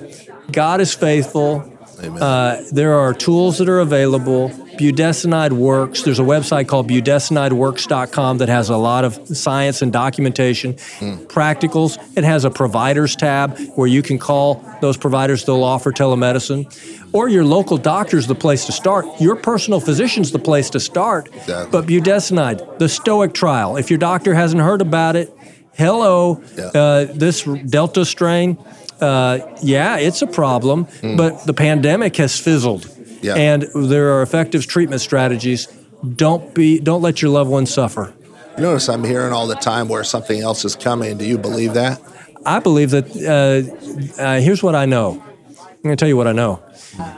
God 0.51 0.81
is 0.81 0.95
faithful. 0.95 1.69
Amen. 2.03 2.23
Uh, 2.23 2.65
there 2.73 2.95
are 2.95 3.13
tools 3.13 3.59
that 3.59 3.69
are 3.69 3.81
available. 3.81 4.51
Budesonide 4.79 5.53
works. 5.53 6.03
There's 6.03 6.19
a 6.19 6.23
website 6.25 6.67
called 6.69 6.89
budesonideworks.com 6.89 8.39
that 8.39 8.49
has 8.49 8.71
a 8.71 8.77
lot 8.77 9.05
of 9.05 9.27
science 9.37 9.83
and 9.83 9.93
documentation, 9.93 10.75
practicals. 10.75 11.99
It 12.17 12.25
has 12.25 12.45
a 12.45 12.51
providers 12.51 13.15
tab 13.17 13.59
where 13.75 13.87
you 13.87 14.03
can 14.03 14.19
call 14.19 14.65
those 14.81 14.97
providers. 14.97 15.45
They'll 15.45 15.63
offer 15.65 15.93
telemedicine. 15.93 16.67
Or 17.13 17.29
your 17.29 17.45
local 17.45 17.77
doctor's 17.77 18.27
the 18.27 18.35
place 18.35 18.67
to 18.67 18.73
start. 18.73 19.07
Your 19.21 19.37
personal 19.37 19.81
physician's 19.81 20.33
the 20.33 20.39
place 20.39 20.71
to 20.71 20.81
start. 20.81 21.29
Exactly. 21.35 21.71
But 21.71 21.87
budesonide, 21.87 22.79
the 22.79 22.89
Stoic 22.89 23.35
trial. 23.35 23.77
If 23.77 23.91
your 23.91 23.99
doctor 23.99 24.35
hasn't 24.35 24.63
heard 24.63 24.81
about 24.81 25.17
it, 25.17 25.31
hello, 25.75 26.43
Yeah. 26.57 26.65
uh, 26.69 27.07
this 27.13 27.43
Delta 27.45 28.05
strain. 28.05 28.57
Uh, 29.01 29.41
yeah, 29.63 29.97
it's 29.97 30.23
a 30.23 30.27
problem, 30.29 30.87
but 31.17 31.45
the 31.45 31.53
pandemic 31.53 32.17
has 32.19 32.39
fizzled, 32.39 32.89
Yeah. 33.23 33.37
and 33.37 33.63
there 33.75 34.13
are 34.15 34.23
effective 34.23 34.67
treatment 34.67 35.01
strategies. 35.01 35.69
Don't 36.17 36.55
be, 36.55 36.81
don't 36.81 37.03
let 37.03 37.23
your 37.23 37.31
loved 37.31 37.51
ones 37.51 37.73
suffer. 37.73 38.13
You 38.57 38.65
notice 38.65 38.89
I'm 38.89 39.05
hearing 39.05 39.33
all 39.33 39.47
the 39.47 39.55
time 39.55 39.89
where 39.89 40.05
something 40.05 40.41
else 40.41 40.65
is 40.65 40.77
coming. 40.77 41.17
Do 41.17 41.25
you 41.25 41.39
believe 41.39 41.75
that? 41.75 42.03
I 42.45 42.59
believe 42.59 42.91
that. 42.91 43.07
Uh, 43.17 44.21
uh, 44.21 44.41
here's 44.41 44.63
what 44.63 44.75
I 44.75 44.85
know. 44.85 45.23
I'm 45.59 45.83
going 45.83 45.97
to 45.97 45.97
tell 45.97 46.09
you 46.09 46.17
what 46.17 46.27
I 46.27 46.33
know. 46.33 46.63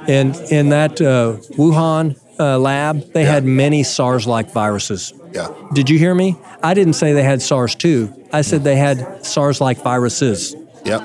In 0.06 0.34
in 0.50 0.68
that 0.68 1.00
uh, 1.00 1.38
Wuhan 1.56 2.18
uh, 2.38 2.58
lab, 2.58 3.12
they 3.12 3.24
had 3.24 3.44
many 3.44 3.82
SARS-like 3.82 4.52
viruses. 4.52 5.12
Yeah. 5.32 5.48
Did 5.72 5.90
you 5.90 5.98
hear 5.98 6.14
me? 6.14 6.36
I 6.62 6.74
didn't 6.74 6.92
say 6.94 7.12
they 7.12 7.22
had 7.22 7.42
SARS-2. 7.42 8.28
I 8.32 8.42
said 8.42 8.62
they 8.64 8.76
had 8.76 9.24
SARS-like 9.26 9.82
viruses. 9.82 10.54
Yep. 10.84 11.02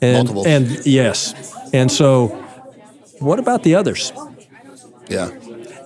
And, 0.00 0.28
Multiples. 0.28 0.46
And 0.46 0.86
yes. 0.86 1.54
And 1.72 1.92
so, 1.92 2.42
what 3.20 3.38
about 3.38 3.62
the 3.62 3.74
others? 3.74 4.12
Yeah. 5.08 5.30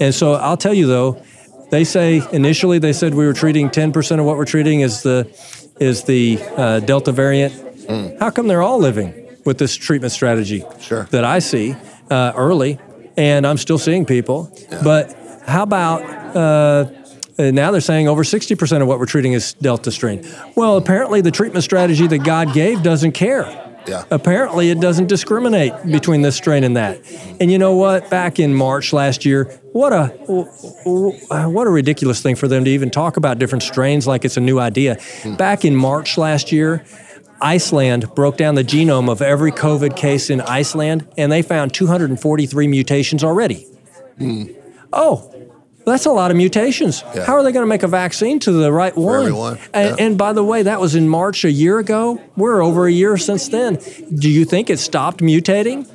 And 0.00 0.14
so 0.14 0.34
I'll 0.34 0.56
tell 0.56 0.74
you 0.74 0.86
though, 0.86 1.22
they 1.70 1.84
say 1.84 2.22
initially 2.32 2.78
they 2.78 2.92
said 2.92 3.14
we 3.14 3.26
were 3.26 3.32
treating 3.32 3.68
10% 3.70 4.18
of 4.20 4.24
what 4.24 4.36
we're 4.36 4.44
treating 4.44 4.80
is 4.80 5.02
the 5.02 5.28
is 5.80 6.04
the 6.04 6.38
uh, 6.56 6.80
Delta 6.80 7.10
variant. 7.12 7.52
How 8.20 8.30
come 8.30 8.46
they're 8.46 8.62
all 8.62 8.78
living 8.78 9.12
with 9.44 9.58
this 9.58 9.74
treatment 9.74 10.12
strategy 10.12 10.64
Sure. 10.80 11.04
that 11.10 11.24
I 11.24 11.40
see 11.40 11.74
uh, 12.10 12.32
early, 12.36 12.78
and 13.16 13.46
I'm 13.46 13.58
still 13.58 13.78
seeing 13.78 14.06
people? 14.06 14.50
But 14.82 15.14
how 15.46 15.64
about 15.64 16.02
uh, 16.36 16.86
uh, 17.38 17.50
now 17.50 17.70
they're 17.72 17.80
saying 17.80 18.06
over 18.08 18.22
60% 18.22 18.82
of 18.82 18.86
what 18.88 18.98
we're 18.98 19.06
treating 19.06 19.32
is 19.32 19.54
Delta 19.54 19.90
strain. 19.90 20.24
Well, 20.54 20.76
apparently 20.76 21.20
the 21.20 21.32
treatment 21.32 21.64
strategy 21.64 22.06
that 22.06 22.18
God 22.18 22.52
gave 22.54 22.82
doesn't 22.82 23.12
care. 23.12 23.63
Yeah. 23.86 24.04
Apparently, 24.10 24.70
it 24.70 24.80
doesn't 24.80 25.08
discriminate 25.08 25.72
between 25.86 26.22
this 26.22 26.36
strain 26.36 26.64
and 26.64 26.76
that. 26.76 27.00
And 27.40 27.50
you 27.50 27.58
know 27.58 27.74
what? 27.74 28.08
Back 28.10 28.38
in 28.38 28.54
March 28.54 28.92
last 28.92 29.24
year, 29.24 29.44
what 29.72 29.92
a 29.92 30.08
what 30.84 31.66
a 31.66 31.70
ridiculous 31.70 32.22
thing 32.22 32.36
for 32.36 32.48
them 32.48 32.64
to 32.64 32.70
even 32.70 32.90
talk 32.90 33.16
about 33.16 33.38
different 33.38 33.62
strains 33.62 34.06
like 34.06 34.24
it's 34.24 34.36
a 34.36 34.40
new 34.40 34.58
idea. 34.58 34.98
Back 35.36 35.64
in 35.64 35.76
March 35.76 36.16
last 36.16 36.52
year, 36.52 36.84
Iceland 37.40 38.14
broke 38.14 38.36
down 38.36 38.54
the 38.54 38.64
genome 38.64 39.10
of 39.10 39.20
every 39.20 39.52
COVID 39.52 39.96
case 39.96 40.30
in 40.30 40.40
Iceland, 40.40 41.06
and 41.18 41.30
they 41.30 41.42
found 41.42 41.74
243 41.74 42.68
mutations 42.68 43.22
already. 43.22 43.66
Hmm. 44.18 44.44
Oh, 44.92 45.30
that's 45.86 46.06
a 46.06 46.10
lot 46.12 46.30
of 46.30 46.36
mutations. 46.36 47.02
Yeah. 47.14 47.24
How 47.26 47.34
are 47.34 47.42
they 47.42 47.52
going 47.52 47.62
to 47.64 47.68
make 47.68 47.82
a 47.82 47.88
vaccine 47.88 48.38
to 48.40 48.52
the 48.52 48.72
right 48.72 48.96
one? 48.96 49.20
everyone, 49.20 49.58
And, 49.72 49.98
yeah. 49.98 50.04
and 50.06 50.18
by 50.18 50.32
the 50.32 50.42
way, 50.44 50.62
that 50.62 50.80
was 50.80 50.94
in 50.94 51.08
March 51.08 51.44
a 51.44 51.50
year 51.50 51.78
ago. 51.78 52.20
We're 52.36 52.62
over 52.62 52.86
a 52.86 52.92
year 52.92 53.16
since 53.18 53.48
then. 53.48 53.78
Do 54.14 54.30
you 54.30 54.44
think 54.44 54.70
it 54.70 54.78
stopped 54.78 55.20
mutating? 55.20 55.86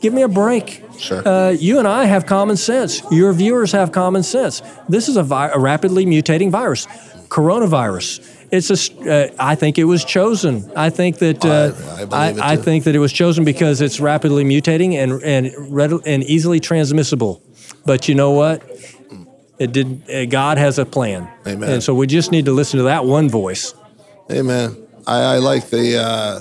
Give 0.00 0.12
me 0.12 0.22
a 0.22 0.28
break. 0.28 0.82
Sure. 0.98 1.26
Uh, 1.26 1.50
you 1.50 1.78
and 1.78 1.88
I 1.88 2.04
have 2.04 2.26
common 2.26 2.56
sense. 2.56 3.02
Your 3.10 3.32
viewers 3.32 3.72
have 3.72 3.92
common 3.92 4.22
sense. 4.22 4.62
This 4.88 5.08
is 5.08 5.16
a, 5.16 5.22
vi- 5.22 5.48
a 5.52 5.58
rapidly 5.58 6.04
mutating 6.06 6.50
virus, 6.50 6.86
coronavirus. 7.28 8.32
It's 8.52 8.70
a. 8.70 9.10
Uh, 9.30 9.34
I 9.40 9.54
think 9.56 9.76
it 9.78 9.84
was 9.84 10.04
chosen. 10.04 10.70
I 10.76 10.90
think 10.90 11.18
that. 11.18 11.44
Uh, 11.44 11.72
I- 12.14 12.28
I 12.28 12.52
I, 12.52 12.56
think 12.56 12.84
that 12.84 12.94
it 12.94 12.98
was 13.00 13.12
chosen 13.12 13.44
because 13.44 13.80
it's 13.80 13.98
rapidly 13.98 14.44
mutating 14.44 14.94
and 14.94 15.20
and 15.22 15.52
readily, 15.74 16.02
and 16.06 16.22
easily 16.24 16.60
transmissible. 16.60 17.42
But 17.84 18.08
you 18.08 18.14
know 18.14 18.30
what? 18.30 18.62
It 19.58 19.72
did. 19.72 20.10
Uh, 20.10 20.26
God 20.26 20.58
has 20.58 20.78
a 20.78 20.84
plan. 20.84 21.28
Amen. 21.46 21.70
And 21.70 21.82
so 21.82 21.94
we 21.94 22.06
just 22.06 22.30
need 22.30 22.44
to 22.44 22.52
listen 22.52 22.78
to 22.78 22.84
that 22.84 23.04
one 23.04 23.28
voice. 23.28 23.74
Amen. 24.30 24.76
I, 25.06 25.18
I 25.20 25.38
like 25.38 25.70
the 25.70 25.98
uh, 25.98 26.40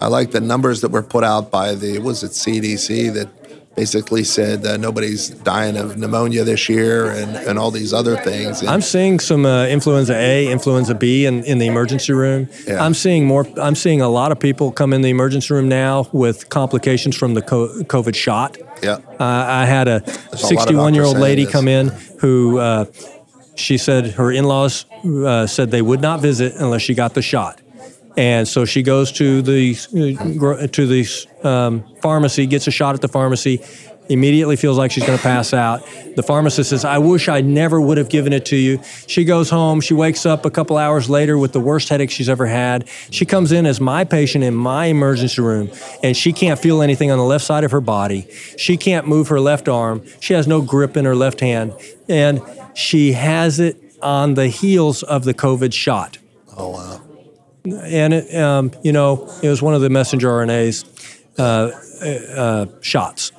I 0.00 0.08
like 0.08 0.30
the 0.30 0.40
numbers 0.40 0.80
that 0.80 0.90
were 0.90 1.02
put 1.02 1.22
out 1.22 1.50
by 1.50 1.74
the 1.74 1.98
was 1.98 2.22
it 2.22 2.32
CDC 2.32 3.12
that 3.14 3.28
basically 3.76 4.24
said 4.24 4.66
uh, 4.66 4.76
nobody's 4.76 5.30
dying 5.30 5.76
of 5.76 5.96
pneumonia 5.96 6.44
this 6.44 6.68
year 6.68 7.10
and, 7.10 7.36
and 7.36 7.58
all 7.58 7.70
these 7.70 7.92
other 7.92 8.16
things. 8.16 8.60
And 8.60 8.68
I'm 8.68 8.80
seeing 8.82 9.18
some 9.20 9.46
uh, 9.46 9.66
influenza 9.66 10.14
A, 10.14 10.48
influenza 10.50 10.94
B 10.94 11.24
in, 11.26 11.44
in 11.44 11.58
the 11.58 11.66
emergency 11.66 12.12
room. 12.12 12.48
Yeah. 12.66 12.84
I'm 12.84 12.94
seeing 12.94 13.26
more. 13.26 13.46
I'm 13.58 13.74
seeing 13.74 14.00
a 14.00 14.08
lot 14.08 14.32
of 14.32 14.40
people 14.40 14.72
come 14.72 14.92
in 14.92 15.02
the 15.02 15.10
emergency 15.10 15.54
room 15.54 15.68
now 15.68 16.08
with 16.12 16.48
complications 16.48 17.16
from 17.16 17.34
the 17.34 17.42
COVID 17.42 18.14
shot. 18.14 18.58
yeah, 18.82 18.98
Uh, 19.18 19.24
I 19.24 19.66
had 19.66 19.88
a 19.88 19.96
a 19.96 20.00
lot 20.00 20.32
of 20.32 20.38
61 20.40 20.94
year 20.94 21.04
old 21.04 21.18
lady 21.18 21.46
come 21.46 21.68
in 21.68 21.88
who 22.20 22.58
uh, 22.58 22.84
she 23.54 23.78
said 23.78 24.12
her 24.12 24.32
in 24.32 24.44
laws 24.44 24.84
uh, 25.04 25.46
said 25.46 25.70
they 25.70 25.82
would 25.82 26.00
not 26.00 26.20
visit 26.20 26.54
unless 26.56 26.82
she 26.82 26.94
got 26.94 27.14
the 27.14 27.22
shot. 27.22 27.60
And 28.16 28.46
so 28.46 28.64
she 28.64 28.82
goes 28.82 29.12
to 29.12 29.42
the 29.42 29.76
uh, 29.76 30.66
to 30.66 30.86
the 30.86 31.48
um, 31.48 31.84
pharmacy, 32.02 32.46
gets 32.46 32.66
a 32.66 32.70
shot 32.70 32.94
at 32.94 33.00
the 33.00 33.08
pharmacy, 33.08 33.62
immediately 34.08 34.56
feels 34.56 34.76
like 34.76 34.90
she's 34.90 35.06
going 35.06 35.16
to 35.16 35.22
pass 35.22 35.54
out. 35.54 35.86
The 36.16 36.22
pharmacist 36.22 36.70
says, 36.70 36.84
"I 36.84 36.98
wish 36.98 37.28
I 37.28 37.40
never 37.40 37.80
would 37.80 37.98
have 37.98 38.08
given 38.08 38.32
it 38.32 38.46
to 38.46 38.56
you." 38.56 38.80
She 39.06 39.24
goes 39.24 39.48
home. 39.48 39.80
She 39.80 39.94
wakes 39.94 40.26
up 40.26 40.44
a 40.44 40.50
couple 40.50 40.76
hours 40.76 41.08
later 41.08 41.38
with 41.38 41.52
the 41.52 41.60
worst 41.60 41.88
headache 41.88 42.10
she's 42.10 42.28
ever 42.28 42.46
had. 42.46 42.88
She 43.10 43.24
comes 43.24 43.52
in 43.52 43.64
as 43.64 43.80
my 43.80 44.04
patient 44.04 44.42
in 44.42 44.54
my 44.54 44.86
emergency 44.86 45.40
room, 45.40 45.70
and 46.02 46.16
she 46.16 46.32
can't 46.32 46.58
feel 46.58 46.82
anything 46.82 47.10
on 47.10 47.18
the 47.18 47.24
left 47.24 47.44
side 47.44 47.64
of 47.64 47.70
her 47.70 47.80
body. 47.80 48.26
She 48.56 48.76
can't 48.76 49.06
move 49.06 49.28
her 49.28 49.40
left 49.40 49.68
arm. 49.68 50.02
She 50.18 50.34
has 50.34 50.48
no 50.48 50.60
grip 50.60 50.96
in 50.96 51.04
her 51.04 51.14
left 51.14 51.40
hand, 51.40 51.74
and 52.08 52.42
she 52.74 53.12
has 53.12 53.60
it 53.60 53.76
on 54.02 54.34
the 54.34 54.48
heels 54.48 55.02
of 55.02 55.24
the 55.24 55.34
COVID 55.34 55.72
shot 55.72 56.18
oh 56.60 56.68
wow, 56.70 57.00
and 57.64 58.14
it, 58.14 58.34
um, 58.34 58.72
you 58.82 58.92
know, 58.92 59.30
it 59.42 59.48
was 59.48 59.62
one 59.62 59.74
of 59.74 59.80
the 59.80 59.90
messenger 59.90 60.28
RNAs 60.28 60.84
uh, 61.38 61.70
uh, 62.36 62.66
shots. 62.80 63.32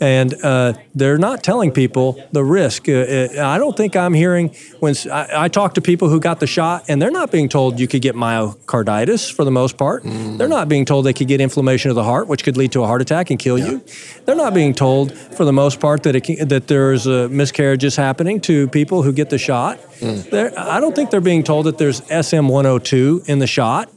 And 0.00 0.34
uh, 0.42 0.72
they're 0.94 1.18
not 1.18 1.42
telling 1.42 1.72
people 1.72 2.22
the 2.32 2.44
risk. 2.44 2.88
Uh, 2.88 2.92
uh, 2.92 3.28
I 3.44 3.58
don't 3.58 3.76
think 3.76 3.96
I'm 3.96 4.14
hearing 4.14 4.54
when 4.80 4.94
I 5.12 5.48
talk 5.48 5.74
to 5.74 5.80
people 5.80 6.08
who 6.08 6.20
got 6.20 6.40
the 6.40 6.46
shot, 6.46 6.84
and 6.88 7.00
they're 7.00 7.10
not 7.10 7.30
being 7.30 7.48
told 7.48 7.78
you 7.80 7.86
could 7.88 8.02
get 8.02 8.14
myocarditis 8.14 9.32
for 9.32 9.44
the 9.44 9.50
most 9.50 9.76
part. 9.76 10.02
They're 10.38 10.48
not 10.48 10.68
being 10.68 10.84
told 10.84 11.04
they 11.06 11.12
could 11.12 11.28
get 11.28 11.40
inflammation 11.40 11.90
of 11.90 11.94
the 11.94 12.04
heart, 12.04 12.28
which 12.28 12.44
could 12.44 12.56
lead 12.56 12.72
to 12.72 12.82
a 12.82 12.86
heart 12.86 13.02
attack 13.02 13.30
and 13.30 13.38
kill 13.38 13.58
you. 13.58 13.82
They're 14.24 14.34
not 14.36 14.54
being 14.54 14.74
told, 14.74 15.12
for 15.16 15.44
the 15.44 15.52
most 15.52 15.80
part, 15.80 16.02
that 16.04 16.14
it 16.16 16.22
can, 16.24 16.48
that 16.48 16.68
there's 16.68 17.06
uh, 17.06 17.28
miscarriages 17.30 17.96
happening 17.96 18.40
to 18.42 18.68
people 18.68 19.02
who 19.02 19.12
get 19.12 19.30
the 19.30 19.38
shot. 19.38 19.78
They're- 20.00 20.52
I 20.56 20.80
don't 20.80 20.94
think 20.94 21.10
they're 21.10 21.20
being 21.20 21.42
told 21.44 21.66
that 21.66 21.78
there's 21.78 22.00
SM102 22.02 23.28
in 23.28 23.38
the 23.38 23.46
shot. 23.46 23.90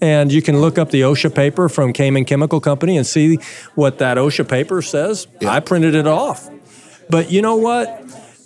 And 0.00 0.32
you 0.32 0.40
can 0.40 0.60
look 0.60 0.78
up 0.78 0.90
the 0.90 1.02
OSHA 1.02 1.34
paper 1.34 1.68
from 1.68 1.92
Cayman 1.92 2.24
Chemical 2.24 2.60
Company 2.60 2.96
and 2.96 3.06
see 3.06 3.38
what 3.74 3.98
that 3.98 4.16
OSHA 4.16 4.48
paper 4.48 4.80
says. 4.82 5.26
Yeah. 5.40 5.50
I 5.50 5.60
printed 5.60 5.94
it 5.94 6.06
off. 6.06 6.48
But 7.10 7.30
you 7.30 7.42
know 7.42 7.56
what? 7.56 7.88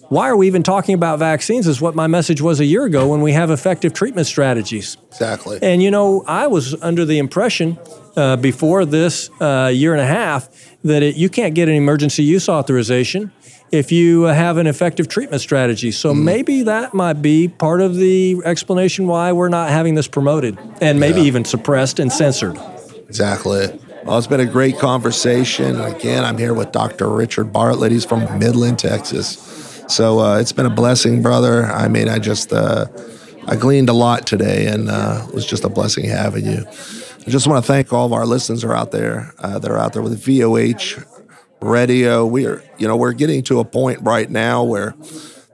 Why 0.09 0.29
are 0.29 0.37
we 0.37 0.47
even 0.47 0.63
talking 0.63 0.95
about 0.95 1.19
vaccines? 1.19 1.67
Is 1.67 1.81
what 1.81 1.95
my 1.95 2.07
message 2.07 2.41
was 2.41 2.61
a 2.61 2.65
year 2.65 2.85
ago 2.85 3.09
when 3.09 3.21
we 3.21 3.33
have 3.33 3.51
effective 3.51 3.95
treatment 3.95 4.27
strategies. 4.27 4.97
exactly. 5.09 5.59
And 5.63 5.83
you 5.83 5.91
know, 5.91 6.25
I 6.27 6.47
was 6.47 6.81
under 6.83 7.05
the 7.05 7.19
impression 7.19 7.79
uh, 8.17 8.37
before 8.37 8.85
this 8.85 9.31
uh, 9.41 9.71
year 9.73 9.93
and 9.93 10.01
a 10.01 10.07
half 10.07 10.49
that 10.83 11.03
it, 11.03 11.17
you 11.17 11.29
can't 11.29 11.55
get 11.55 11.69
an 11.69 11.75
emergency 11.75 12.23
use 12.23 12.49
authorization 12.49 13.33
if 13.75 13.91
you 13.93 14.23
have 14.23 14.57
an 14.57 14.67
effective 14.67 15.09
treatment 15.09 15.43
strategy. 15.43 15.91
So 15.91 16.15
maybe 16.15 16.63
that 16.63 16.95
might 16.95 17.21
be 17.21 17.49
part 17.49 17.81
of 17.81 17.97
the 17.97 18.41
explanation 18.45 19.07
why 19.07 19.33
we're 19.33 19.49
not 19.49 19.69
having 19.71 19.95
this 19.97 20.07
promoted 20.09 20.57
and 20.81 21.01
maybe 21.01 21.21
Yeah. 21.21 21.27
even 21.27 21.45
suppressed 21.45 21.99
and 21.99 22.13
censored. 22.13 22.57
Exactly. 23.09 23.79
Well, 24.05 24.19
it's 24.19 24.27
been 24.27 24.41
a 24.41 24.47
great 24.47 24.79
conversation. 24.79 25.81
Again, 25.81 26.25
I'm 26.25 26.39
here 26.39 26.55
with 26.55 26.73
Dr. 26.73 27.09
Richard 27.09 27.53
Bartlett. 27.53 27.91
He's 27.91 28.05
from 28.05 28.39
Midland, 28.39 28.79
Texas. 28.79 29.39
So 29.89 30.21
uh, 30.21 30.39
it's 30.39 30.53
been 30.53 30.67
a 30.67 30.71
blessing, 30.71 31.21
brother. 31.23 31.65
I 31.67 31.89
mean, 31.89 32.09
I 32.09 32.19
just 32.19 32.53
uh, 32.53 32.87
I 33.47 33.57
gleaned 33.57 33.89
a 33.89 33.93
lot 33.93 34.27
today, 34.27 34.67
and 34.67 34.89
uh, 34.91 35.27
it 35.29 35.35
was 35.35 35.45
just 35.47 35.65
a 35.65 35.69
blessing 35.69 36.05
having 36.07 36.45
you. 36.47 36.65
I 37.27 37.31
just 37.31 37.47
want 37.47 37.65
to 37.65 37.67
thank 37.67 37.93
all 37.93 38.07
of 38.07 38.13
our 38.13 38.27
listeners 38.27 38.63
are 38.65 38.75
out 38.75 38.91
there. 38.93 39.33
Uh, 39.39 39.59
that 39.59 39.71
are 39.71 39.79
out 39.79 39.93
there 39.95 40.03
with 40.03 40.19
VOH 40.23 41.03
radio. 41.65 42.27
We're 42.27 42.63
you 42.79 42.87
know 42.87 42.97
we're 42.97 43.13
getting 43.13 43.43
to 43.45 43.61
a 43.61 43.65
point 43.65 44.01
right 44.03 44.31
now 44.31 44.63
where 44.63 44.95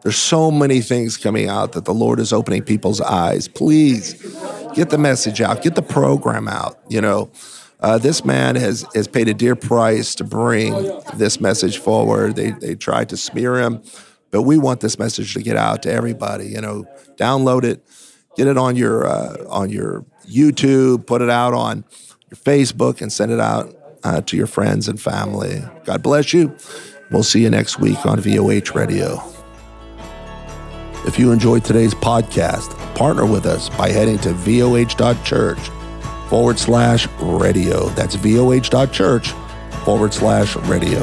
there's 0.03 0.17
so 0.17 0.51
many 0.51 0.81
things 0.81 1.17
coming 1.17 1.49
out 1.49 1.73
that 1.73 1.85
the 1.85 1.95
Lord 1.95 2.21
is 2.21 2.33
opening 2.33 2.63
people's 2.63 3.01
eyes. 3.01 3.49
Please 3.49 4.15
get 4.75 4.91
the 4.91 4.99
message 4.99 5.41
out, 5.41 5.63
get 5.63 5.75
the 5.75 5.83
program 5.83 6.49
out. 6.49 6.79
You 6.89 7.01
know, 7.01 7.31
uh, 7.81 7.99
this 7.99 8.25
man 8.25 8.57
has 8.57 8.87
has 8.95 9.09
paid 9.09 9.29
a 9.29 9.35
dear 9.35 9.57
price 9.57 10.15
to 10.17 10.25
bring 10.25 10.73
this 11.15 11.41
message 11.41 11.79
forward. 11.79 12.37
They 12.37 12.51
they 12.51 12.75
tried 12.75 13.09
to 13.11 13.17
smear 13.17 13.59
him, 13.61 13.83
but 14.31 14.43
we 14.43 14.59
want 14.59 14.81
this 14.81 14.99
message 14.99 15.35
to 15.35 15.43
get 15.43 15.57
out 15.57 15.83
to 15.85 15.93
everybody. 15.93 16.47
You 16.47 16.61
know, 16.61 16.87
download 17.17 17.65
it, 17.65 17.85
get 18.37 18.47
it 18.47 18.57
on 18.59 18.77
your 18.77 19.07
uh, 19.07 19.45
on 19.49 19.71
your 19.71 20.05
YouTube, 20.27 21.07
put 21.07 21.23
it 21.23 21.31
out 21.31 21.55
on 21.55 21.85
your 22.31 22.37
Facebook, 22.37 23.01
and 23.01 23.13
send 23.13 23.33
it 23.33 23.41
out 23.41 23.75
uh, 24.05 24.21
to 24.23 24.37
your 24.37 24.47
friends 24.47 24.89
and 24.89 25.01
family. 25.01 25.63
God 25.85 26.03
bless 26.03 26.33
you. 26.33 26.55
We'll 27.11 27.23
see 27.23 27.43
you 27.43 27.51
next 27.51 27.81
week 27.81 28.05
on 28.07 28.21
VOH 28.21 28.75
Radio. 28.75 29.23
If 31.07 31.19
you 31.19 31.33
enjoyed 31.33 31.65
today's 31.65 31.95
podcast, 31.95 32.77
partner 32.95 33.25
with 33.27 33.47
us 33.47 33.69
by 33.71 33.89
heading 33.89 34.19
to 34.19 34.31
voh.church 34.31 35.59
forward 36.29 36.59
slash 36.59 37.09
radio. 37.21 37.89
That's 37.91 38.17
voh.church 38.17 39.31
forward 39.85 40.15
slash 40.15 40.57
radio. 40.57 41.01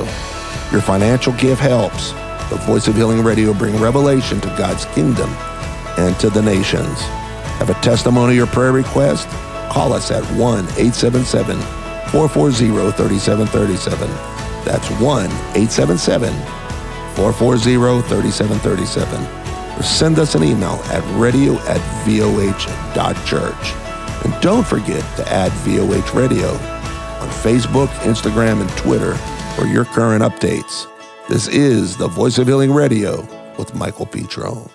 Your 0.71 0.81
financial 0.81 1.33
gift 1.33 1.61
helps 1.61 2.11
the 2.49 2.57
Voice 2.65 2.87
of 2.87 2.95
Healing 2.95 3.23
Radio 3.23 3.53
bring 3.53 3.75
revelation 3.77 4.39
to 4.41 4.47
God's 4.57 4.85
kingdom 4.85 5.29
and 5.97 6.17
to 6.19 6.29
the 6.29 6.41
nations. 6.41 7.01
Have 7.59 7.69
a 7.69 7.73
testimony 7.75 8.39
or 8.39 8.45
prayer 8.45 8.71
request? 8.71 9.27
Call 9.69 9.91
us 9.91 10.11
at 10.11 10.23
1 10.37 10.39
877 10.39 11.86
440 12.11 12.91
3737. 12.91 14.09
That's 14.65 14.89
1 15.01 15.25
877 15.25 16.33
440 17.15 18.01
3737. 18.07 19.77
Or 19.77 19.83
send 19.83 20.19
us 20.19 20.35
an 20.35 20.43
email 20.43 20.81
at 20.85 21.03
radio 21.19 21.53
at 21.67 21.81
voh.church. 22.05 23.73
And 24.25 24.41
don't 24.41 24.65
forget 24.65 25.03
to 25.17 25.27
add 25.31 25.51
VOH 25.63 26.13
Radio 26.13 26.49
on 27.21 27.29
Facebook, 27.29 27.87
Instagram, 28.03 28.61
and 28.61 28.69
Twitter 28.71 29.15
for 29.55 29.65
your 29.65 29.85
current 29.85 30.23
updates. 30.23 30.87
This 31.29 31.47
is 31.47 31.97
the 31.97 32.07
Voice 32.07 32.37
of 32.37 32.47
Healing 32.47 32.73
Radio 32.73 33.21
with 33.57 33.75
Michael 33.75 34.05
Petro. 34.05 34.69